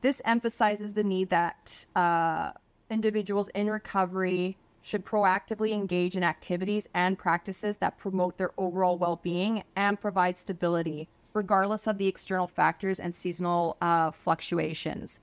This 0.00 0.22
emphasizes 0.24 0.94
the 0.94 1.02
need 1.02 1.28
that 1.30 1.84
uh, 1.96 2.52
individuals 2.88 3.48
in 3.48 3.68
recovery 3.68 4.56
should 4.80 5.04
proactively 5.04 5.72
engage 5.72 6.16
in 6.16 6.22
activities 6.22 6.88
and 6.94 7.18
practices 7.18 7.76
that 7.78 7.98
promote 7.98 8.38
their 8.38 8.52
overall 8.58 8.96
well 8.96 9.18
being 9.24 9.64
and 9.74 10.00
provide 10.00 10.38
stability, 10.38 11.08
regardless 11.34 11.88
of 11.88 11.98
the 11.98 12.06
external 12.06 12.46
factors 12.46 13.00
and 13.00 13.12
seasonal 13.12 13.76
uh, 13.80 14.12
fluctuations. 14.12 15.18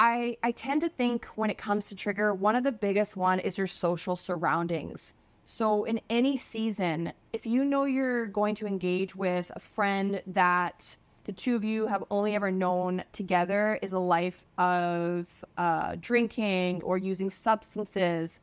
I, 0.00 0.36
I 0.42 0.52
tend 0.52 0.80
to 0.80 0.88
think 0.88 1.26
when 1.36 1.50
it 1.50 1.58
comes 1.58 1.88
to 1.88 1.94
trigger, 1.94 2.34
one 2.34 2.56
of 2.56 2.64
the 2.64 2.72
biggest 2.72 3.16
one 3.16 3.38
is 3.38 3.58
your 3.58 3.66
social 3.66 4.16
surroundings. 4.16 5.14
So, 5.44 5.84
in 5.84 6.00
any 6.08 6.36
season, 6.36 7.12
if 7.32 7.46
you 7.46 7.64
know 7.64 7.84
you're 7.84 8.26
going 8.26 8.54
to 8.56 8.66
engage 8.66 9.14
with 9.16 9.50
a 9.54 9.60
friend 9.60 10.22
that 10.28 10.96
the 11.24 11.32
two 11.32 11.54
of 11.54 11.64
you 11.64 11.86
have 11.86 12.04
only 12.10 12.34
ever 12.34 12.50
known 12.50 13.04
together 13.12 13.78
is 13.82 13.92
a 13.92 13.98
life 13.98 14.46
of 14.58 15.44
uh, 15.58 15.96
drinking 16.00 16.82
or 16.82 16.98
using 16.98 17.30
substances, 17.30 18.40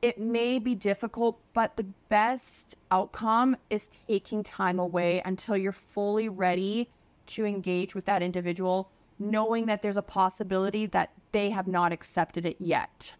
it 0.00 0.18
may 0.18 0.58
be 0.58 0.74
difficult, 0.74 1.38
but 1.54 1.76
the 1.76 1.86
best 2.08 2.76
outcome 2.90 3.56
is 3.68 3.90
taking 4.06 4.42
time 4.42 4.78
away 4.78 5.22
until 5.24 5.56
you're 5.56 5.72
fully 5.72 6.28
ready 6.28 6.88
to 7.26 7.44
engage 7.44 7.94
with 7.94 8.04
that 8.06 8.22
individual, 8.22 8.90
knowing 9.18 9.66
that 9.66 9.82
there's 9.82 9.96
a 9.96 10.02
possibility 10.02 10.86
that 10.86 11.12
they 11.32 11.50
have 11.50 11.66
not 11.66 11.92
accepted 11.92 12.46
it 12.46 12.56
yet. 12.58 13.14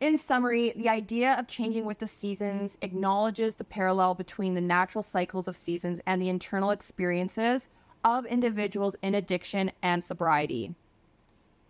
In 0.00 0.16
summary, 0.16 0.72
the 0.76 0.88
idea 0.88 1.34
of 1.34 1.48
changing 1.48 1.84
with 1.84 1.98
the 1.98 2.06
seasons 2.06 2.78
acknowledges 2.82 3.56
the 3.56 3.64
parallel 3.64 4.14
between 4.14 4.54
the 4.54 4.60
natural 4.60 5.02
cycles 5.02 5.48
of 5.48 5.56
seasons 5.56 6.00
and 6.06 6.22
the 6.22 6.28
internal 6.28 6.70
experiences 6.70 7.68
of 8.04 8.24
individuals 8.26 8.94
in 9.02 9.16
addiction 9.16 9.72
and 9.82 10.02
sobriety. 10.02 10.72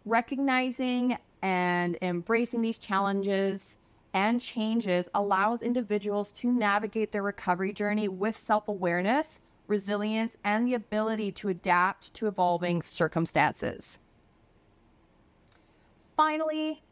Recognizing 0.04 1.16
and 1.42 1.96
embracing 2.02 2.60
these 2.60 2.78
challenges 2.78 3.78
and 4.12 4.40
changes 4.40 5.08
allows 5.14 5.62
individuals 5.62 6.32
to 6.32 6.52
navigate 6.52 7.12
their 7.12 7.22
recovery 7.22 7.72
journey 7.72 8.08
with 8.08 8.36
self 8.36 8.68
awareness, 8.68 9.40
resilience, 9.68 10.36
and 10.44 10.66
the 10.66 10.74
ability 10.74 11.30
to 11.32 11.48
adapt 11.48 12.12
to 12.14 12.26
evolving 12.26 12.82
circumstances. 12.82 13.98
Finally, 16.16 16.82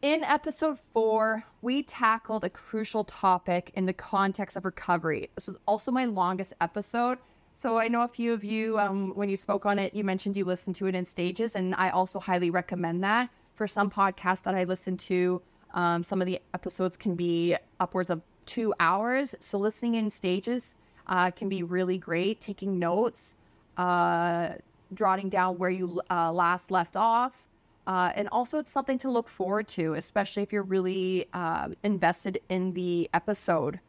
in 0.00 0.22
episode 0.24 0.78
four, 0.94 1.44
we 1.60 1.82
tackled 1.82 2.44
a 2.44 2.50
crucial 2.50 3.04
topic 3.04 3.72
in 3.74 3.84
the 3.84 3.92
context 3.92 4.56
of 4.56 4.64
recovery. 4.64 5.28
This 5.34 5.48
was 5.48 5.58
also 5.66 5.90
my 5.90 6.04
longest 6.04 6.52
episode. 6.60 7.18
So 7.54 7.78
I 7.78 7.88
know 7.88 8.02
a 8.02 8.08
few 8.08 8.32
of 8.32 8.44
you, 8.44 8.78
um, 8.78 9.12
when 9.16 9.28
you 9.28 9.36
spoke 9.36 9.66
on 9.66 9.80
it, 9.80 9.92
you 9.92 10.04
mentioned 10.04 10.36
you 10.36 10.44
listened 10.44 10.76
to 10.76 10.86
it 10.86 10.94
in 10.94 11.04
stages, 11.04 11.56
and 11.56 11.74
I 11.74 11.90
also 11.90 12.20
highly 12.20 12.50
recommend 12.50 13.02
that. 13.02 13.28
For 13.54 13.66
some 13.66 13.90
podcasts 13.90 14.44
that 14.44 14.54
I 14.54 14.62
listen 14.62 14.96
to, 14.98 15.42
um, 15.74 16.04
some 16.04 16.22
of 16.22 16.26
the 16.26 16.40
episodes 16.54 16.96
can 16.96 17.16
be 17.16 17.56
upwards 17.80 18.10
of 18.10 18.22
two 18.46 18.72
hours. 18.78 19.34
So 19.40 19.58
listening 19.58 19.96
in 19.96 20.08
stages 20.08 20.76
uh, 21.08 21.30
can 21.30 21.48
be 21.48 21.62
really 21.62 21.98
great. 21.98 22.40
Taking 22.40 22.78
notes, 22.78 23.36
uh, 23.76 24.50
jotting 24.94 25.28
down 25.28 25.58
where 25.58 25.70
you 25.70 26.00
uh, 26.10 26.32
last 26.32 26.70
left 26.70 26.96
off, 26.96 27.48
uh, 27.88 28.12
and 28.14 28.28
also, 28.30 28.58
it's 28.58 28.70
something 28.70 28.98
to 28.98 29.10
look 29.10 29.30
forward 29.30 29.66
to, 29.66 29.94
especially 29.94 30.42
if 30.42 30.52
you're 30.52 30.62
really 30.62 31.26
um, 31.32 31.74
invested 31.84 32.38
in 32.50 32.74
the 32.74 33.08
episode. 33.14 33.80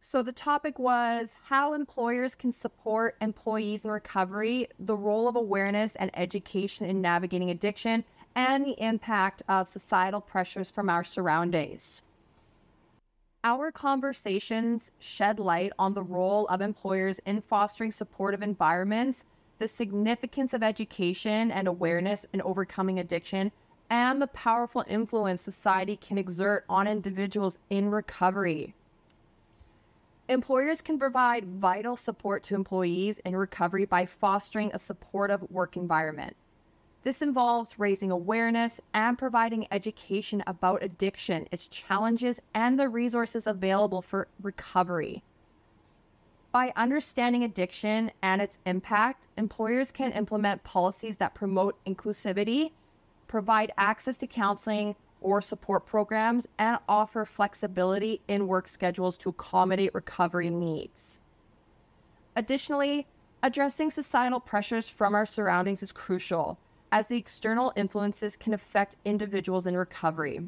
So, 0.00 0.20
the 0.20 0.32
topic 0.32 0.80
was 0.80 1.36
how 1.44 1.74
employers 1.74 2.34
can 2.34 2.50
support 2.50 3.16
employees 3.20 3.84
in 3.84 3.92
recovery, 3.92 4.66
the 4.80 4.96
role 4.96 5.28
of 5.28 5.36
awareness 5.36 5.94
and 5.94 6.10
education 6.14 6.86
in 6.86 7.00
navigating 7.00 7.50
addiction, 7.50 8.04
and 8.34 8.66
the 8.66 8.82
impact 8.84 9.44
of 9.48 9.68
societal 9.68 10.20
pressures 10.20 10.68
from 10.68 10.90
our 10.90 11.04
surroundings. 11.04 12.02
Our 13.48 13.72
conversations 13.72 14.90
shed 14.98 15.40
light 15.40 15.72
on 15.78 15.94
the 15.94 16.02
role 16.02 16.46
of 16.48 16.60
employers 16.60 17.18
in 17.20 17.40
fostering 17.40 17.90
supportive 17.90 18.42
environments 18.42 19.24
the 19.58 19.66
significance 19.66 20.52
of 20.52 20.62
education 20.62 21.50
and 21.50 21.66
awareness 21.66 22.26
in 22.34 22.42
overcoming 22.42 22.98
addiction, 22.98 23.50
and 23.88 24.20
the 24.20 24.26
powerful 24.26 24.84
influence 24.86 25.40
society 25.40 25.96
can 25.96 26.18
exert 26.18 26.66
on 26.68 26.86
individuals 26.86 27.58
in 27.70 27.88
recovery. 27.88 28.74
Employers 30.28 30.82
can 30.82 30.98
provide 30.98 31.46
vital 31.46 31.96
support 31.96 32.42
to 32.42 32.54
employees 32.54 33.18
in 33.20 33.34
recovery 33.34 33.86
by 33.86 34.04
fostering 34.04 34.70
a 34.74 34.78
supportive 34.78 35.50
work 35.50 35.74
environment. 35.74 36.36
This 37.04 37.22
involves 37.22 37.78
raising 37.78 38.10
awareness 38.10 38.80
and 38.92 39.16
providing 39.16 39.66
education 39.70 40.42
about 40.46 40.82
addiction, 40.82 41.48
its 41.52 41.68
challenges, 41.68 42.40
and 42.54 42.78
the 42.78 42.88
resources 42.88 43.46
available 43.46 44.02
for 44.02 44.28
recovery. 44.42 45.22
By 46.50 46.72
understanding 46.76 47.44
addiction 47.44 48.10
and 48.22 48.42
its 48.42 48.58
impact, 48.66 49.26
employers 49.36 49.92
can 49.92 50.12
implement 50.12 50.64
policies 50.64 51.16
that 51.18 51.34
promote 51.34 51.76
inclusivity, 51.84 52.72
provide 53.28 53.70
access 53.78 54.18
to 54.18 54.26
counseling 54.26 54.96
or 55.20 55.40
support 55.40 55.86
programs, 55.86 56.48
and 56.58 56.78
offer 56.88 57.24
flexibility 57.24 58.20
in 58.28 58.46
work 58.46 58.66
schedules 58.66 59.18
to 59.18 59.28
accommodate 59.28 59.94
recovery 59.94 60.50
needs. 60.50 61.20
Additionally, 62.34 63.06
addressing 63.42 63.90
societal 63.90 64.40
pressures 64.40 64.88
from 64.88 65.14
our 65.14 65.26
surroundings 65.26 65.82
is 65.82 65.92
crucial, 65.92 66.58
as 66.90 67.06
the 67.06 67.16
external 67.16 67.72
influences 67.76 68.36
can 68.36 68.54
affect 68.54 68.96
individuals 69.04 69.66
in 69.66 69.76
recovery. 69.76 70.40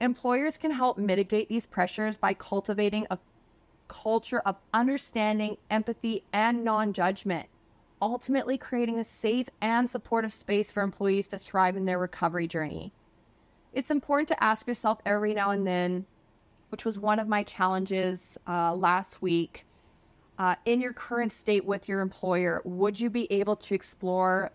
Employers 0.00 0.58
can 0.58 0.70
help 0.70 0.98
mitigate 0.98 1.48
these 1.48 1.66
pressures 1.66 2.16
by 2.16 2.34
cultivating 2.34 3.06
a 3.10 3.18
culture 3.88 4.40
of 4.40 4.56
understanding, 4.74 5.56
empathy, 5.70 6.24
and 6.32 6.64
non 6.64 6.92
judgment, 6.92 7.46
ultimately 8.00 8.58
creating 8.58 8.98
a 8.98 9.04
safe 9.04 9.48
and 9.60 9.88
supportive 9.88 10.32
space 10.32 10.72
for 10.72 10.82
employees 10.82 11.28
to 11.28 11.38
thrive 11.38 11.76
in 11.76 11.84
their 11.84 11.98
recovery 11.98 12.46
journey. 12.46 12.92
It's 13.72 13.90
important 13.90 14.28
to 14.28 14.42
ask 14.42 14.66
yourself 14.66 14.98
every 15.06 15.34
now 15.34 15.50
and 15.50 15.66
then, 15.66 16.04
which 16.70 16.84
was 16.84 16.98
one 16.98 17.18
of 17.18 17.28
my 17.28 17.42
challenges 17.42 18.36
uh, 18.48 18.74
last 18.74 19.22
week. 19.22 19.66
Uh, 20.38 20.56
in 20.64 20.80
your 20.80 20.92
current 20.92 21.30
state 21.30 21.64
with 21.64 21.88
your 21.88 22.00
employer, 22.00 22.60
would 22.64 22.98
you 22.98 23.08
be 23.08 23.30
able 23.30 23.54
to 23.56 23.74
explore 23.74 24.50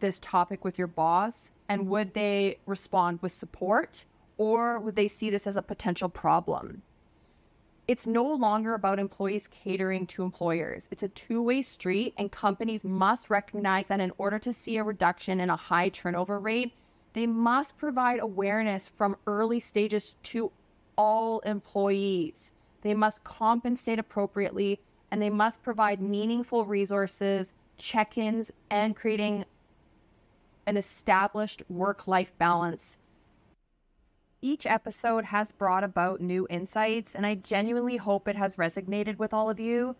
this 0.00 0.18
topic 0.20 0.64
with 0.64 0.78
your 0.78 0.86
boss? 0.86 1.50
And 1.68 1.82
mm-hmm. 1.82 1.90
would 1.90 2.14
they 2.14 2.58
respond 2.66 3.20
with 3.22 3.32
support? 3.32 4.04
Or 4.36 4.78
would 4.80 4.96
they 4.96 5.08
see 5.08 5.30
this 5.30 5.46
as 5.46 5.56
a 5.56 5.62
potential 5.62 6.08
problem? 6.08 6.82
it's 7.88 8.06
no 8.06 8.22
longer 8.22 8.74
about 8.74 8.98
employees 8.98 9.48
catering 9.48 10.06
to 10.06 10.22
employers. 10.22 10.88
It's 10.90 11.02
a 11.02 11.08
two 11.08 11.42
way 11.42 11.62
street, 11.62 12.12
and 12.18 12.30
companies 12.30 12.84
must 12.84 13.30
recognize 13.30 13.86
that 13.88 13.98
in 13.98 14.12
order 14.18 14.38
to 14.40 14.52
see 14.52 14.76
a 14.76 14.84
reduction 14.84 15.40
in 15.40 15.48
a 15.48 15.56
high 15.56 15.88
turnover 15.88 16.38
rate, 16.38 16.74
they 17.14 17.26
must 17.26 17.78
provide 17.78 18.20
awareness 18.20 18.86
from 18.86 19.16
early 19.26 19.58
stages 19.58 20.16
to 20.24 20.52
all 20.96 21.40
employees. 21.40 22.52
They 22.82 22.92
must 22.92 23.24
compensate 23.24 23.98
appropriately, 23.98 24.78
and 25.10 25.20
they 25.20 25.30
must 25.30 25.62
provide 25.62 26.02
meaningful 26.02 26.66
resources, 26.66 27.54
check 27.78 28.18
ins, 28.18 28.52
and 28.70 28.94
creating 28.94 29.46
an 30.68 30.76
established 30.76 31.62
work 31.68 32.06
life 32.06 32.32
balance 32.38 32.98
each 34.40 34.66
episode 34.66 35.24
has 35.24 35.50
brought 35.50 35.82
about 35.82 36.20
new 36.20 36.46
insights, 36.48 37.14
and 37.14 37.26
I 37.26 37.36
genuinely 37.36 37.96
hope 37.96 38.28
it 38.28 38.36
has 38.36 38.56
resonated 38.56 39.18
with 39.18 39.34
all 39.34 39.50
of 39.50 39.58
you. 39.58 39.96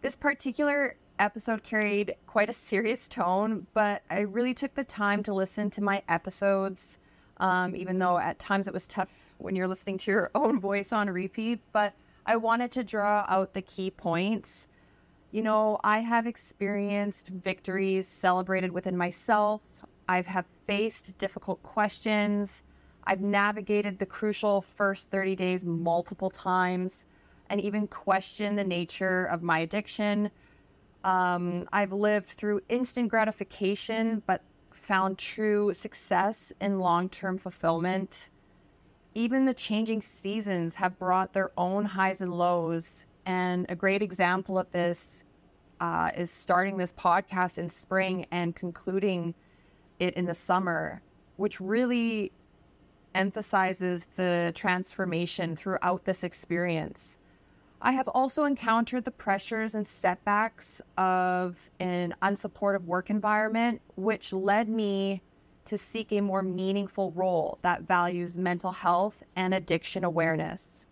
This 0.00 0.16
particular 0.16 0.96
episode 1.18 1.62
carried 1.62 2.16
quite 2.26 2.48
a 2.48 2.54
serious 2.54 3.08
tone, 3.08 3.66
but 3.74 4.02
I 4.10 4.20
really 4.20 4.54
took 4.54 4.74
the 4.74 4.84
time 4.84 5.22
to 5.24 5.34
listen 5.34 5.68
to 5.70 5.82
my 5.82 6.02
episodes, 6.08 6.98
um, 7.38 7.76
even 7.76 7.98
though 7.98 8.18
at 8.18 8.38
times 8.38 8.66
it 8.66 8.74
was 8.74 8.88
tough 8.88 9.10
when 9.38 9.54
you're 9.54 9.68
listening 9.68 9.98
to 9.98 10.10
your 10.10 10.30
own 10.34 10.58
voice 10.60 10.92
on 10.92 11.10
repeat. 11.10 11.60
But 11.72 11.92
I 12.24 12.36
wanted 12.36 12.72
to 12.72 12.84
draw 12.84 13.26
out 13.28 13.52
the 13.52 13.62
key 13.62 13.90
points. 13.90 14.66
You 15.30 15.42
know, 15.42 15.78
I 15.84 15.98
have 15.98 16.26
experienced 16.26 17.28
victories 17.28 18.08
celebrated 18.08 18.72
within 18.72 18.96
myself. 18.96 19.60
I've 20.08 20.26
have 20.26 20.46
faced 20.66 21.16
difficult 21.18 21.62
questions 21.62 22.62
I've 23.06 23.20
navigated 23.20 23.98
the 23.98 24.06
crucial 24.06 24.60
first 24.60 25.10
30 25.10 25.36
days 25.36 25.64
multiple 25.64 26.30
times 26.30 27.06
and 27.50 27.60
even 27.60 27.86
questioned 27.86 28.58
the 28.58 28.64
nature 28.64 29.26
of 29.26 29.42
my 29.42 29.60
addiction. 29.60 30.30
Um, 31.04 31.68
I've 31.72 31.92
lived 31.92 32.28
through 32.28 32.62
instant 32.70 33.08
gratification, 33.08 34.22
but 34.26 34.42
found 34.72 35.18
true 35.18 35.74
success 35.74 36.52
in 36.60 36.78
long 36.78 37.10
term 37.10 37.36
fulfillment. 37.36 38.30
Even 39.14 39.44
the 39.44 39.54
changing 39.54 40.00
seasons 40.00 40.74
have 40.74 40.98
brought 40.98 41.32
their 41.32 41.52
own 41.58 41.84
highs 41.84 42.22
and 42.22 42.32
lows. 42.32 43.04
And 43.26 43.66
a 43.68 43.76
great 43.76 44.02
example 44.02 44.58
of 44.58 44.70
this 44.72 45.24
uh, 45.80 46.10
is 46.16 46.30
starting 46.30 46.78
this 46.78 46.92
podcast 46.92 47.58
in 47.58 47.68
spring 47.68 48.26
and 48.30 48.56
concluding 48.56 49.34
it 49.98 50.14
in 50.14 50.24
the 50.24 50.34
summer, 50.34 51.02
which 51.36 51.60
really 51.60 52.32
emphasizes 53.14 54.06
the 54.16 54.52
transformation 54.54 55.54
throughout 55.56 56.04
this 56.04 56.24
experience. 56.24 57.18
I 57.80 57.92
have 57.92 58.08
also 58.08 58.44
encountered 58.44 59.04
the 59.04 59.10
pressures 59.10 59.74
and 59.74 59.86
setbacks 59.86 60.80
of 60.96 61.56
an 61.80 62.14
unsupportive 62.22 62.84
work 62.84 63.10
environment, 63.10 63.80
which 63.96 64.32
led 64.32 64.68
me 64.68 65.20
to 65.66 65.78
seek 65.78 66.12
a 66.12 66.20
more 66.20 66.42
meaningful 66.42 67.12
role 67.12 67.58
that 67.62 67.82
values 67.82 68.36
mental 68.36 68.72
health 68.72 69.22
and 69.36 69.54
addiction 69.54 70.04
awareness. 70.04 70.86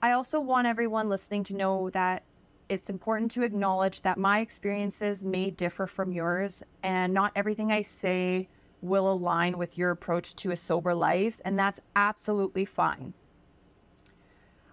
I 0.00 0.12
also 0.12 0.40
want 0.40 0.66
everyone 0.66 1.08
listening 1.08 1.44
to 1.44 1.54
know 1.54 1.90
that 1.90 2.24
it's 2.72 2.88
important 2.88 3.30
to 3.32 3.42
acknowledge 3.42 4.00
that 4.00 4.16
my 4.16 4.40
experiences 4.40 5.22
may 5.22 5.50
differ 5.50 5.86
from 5.86 6.10
yours, 6.10 6.62
and 6.82 7.12
not 7.12 7.30
everything 7.36 7.70
I 7.70 7.82
say 7.82 8.48
will 8.80 9.12
align 9.12 9.58
with 9.58 9.76
your 9.76 9.90
approach 9.90 10.34
to 10.36 10.52
a 10.52 10.56
sober 10.56 10.94
life, 10.94 11.38
and 11.44 11.58
that's 11.58 11.80
absolutely 11.96 12.64
fine. 12.64 13.12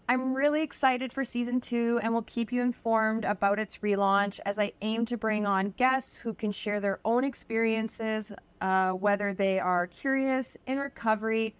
I'm 0.07 0.33
really 0.33 0.63
excited 0.63 1.11
for 1.11 1.25
season 1.25 1.59
two 1.59 1.99
and 2.01 2.13
will 2.13 2.21
keep 2.21 2.53
you 2.53 2.61
informed 2.61 3.25
about 3.25 3.59
its 3.59 3.79
relaunch 3.79 4.39
as 4.45 4.57
I 4.57 4.71
aim 4.81 5.05
to 5.07 5.17
bring 5.17 5.45
on 5.45 5.71
guests 5.71 6.17
who 6.17 6.33
can 6.33 6.53
share 6.53 6.79
their 6.79 7.01
own 7.03 7.25
experiences, 7.25 8.31
uh, 8.61 8.91
whether 8.93 9.33
they 9.33 9.59
are 9.59 9.87
curious, 9.87 10.55
in 10.67 10.79
recovery, 10.79 11.53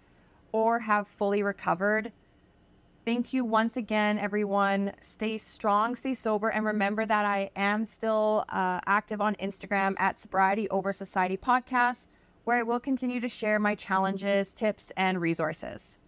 or 0.52 0.80
have 0.80 1.06
fully 1.06 1.42
recovered. 1.42 2.10
Thank 3.10 3.32
you 3.32 3.44
once 3.44 3.76
again, 3.76 4.20
everyone. 4.20 4.92
Stay 5.00 5.36
strong, 5.36 5.96
stay 5.96 6.14
sober, 6.14 6.50
and 6.50 6.64
remember 6.64 7.04
that 7.04 7.24
I 7.24 7.50
am 7.56 7.84
still 7.84 8.44
uh, 8.50 8.78
active 8.86 9.20
on 9.20 9.34
Instagram 9.42 9.96
at 9.98 10.16
Sobriety 10.16 10.70
Over 10.70 10.92
Society 10.92 11.36
Podcast, 11.36 12.06
where 12.44 12.58
I 12.58 12.62
will 12.62 12.78
continue 12.78 13.18
to 13.18 13.28
share 13.28 13.58
my 13.58 13.74
challenges, 13.74 14.52
tips, 14.52 14.92
and 14.96 15.20
resources. 15.20 15.98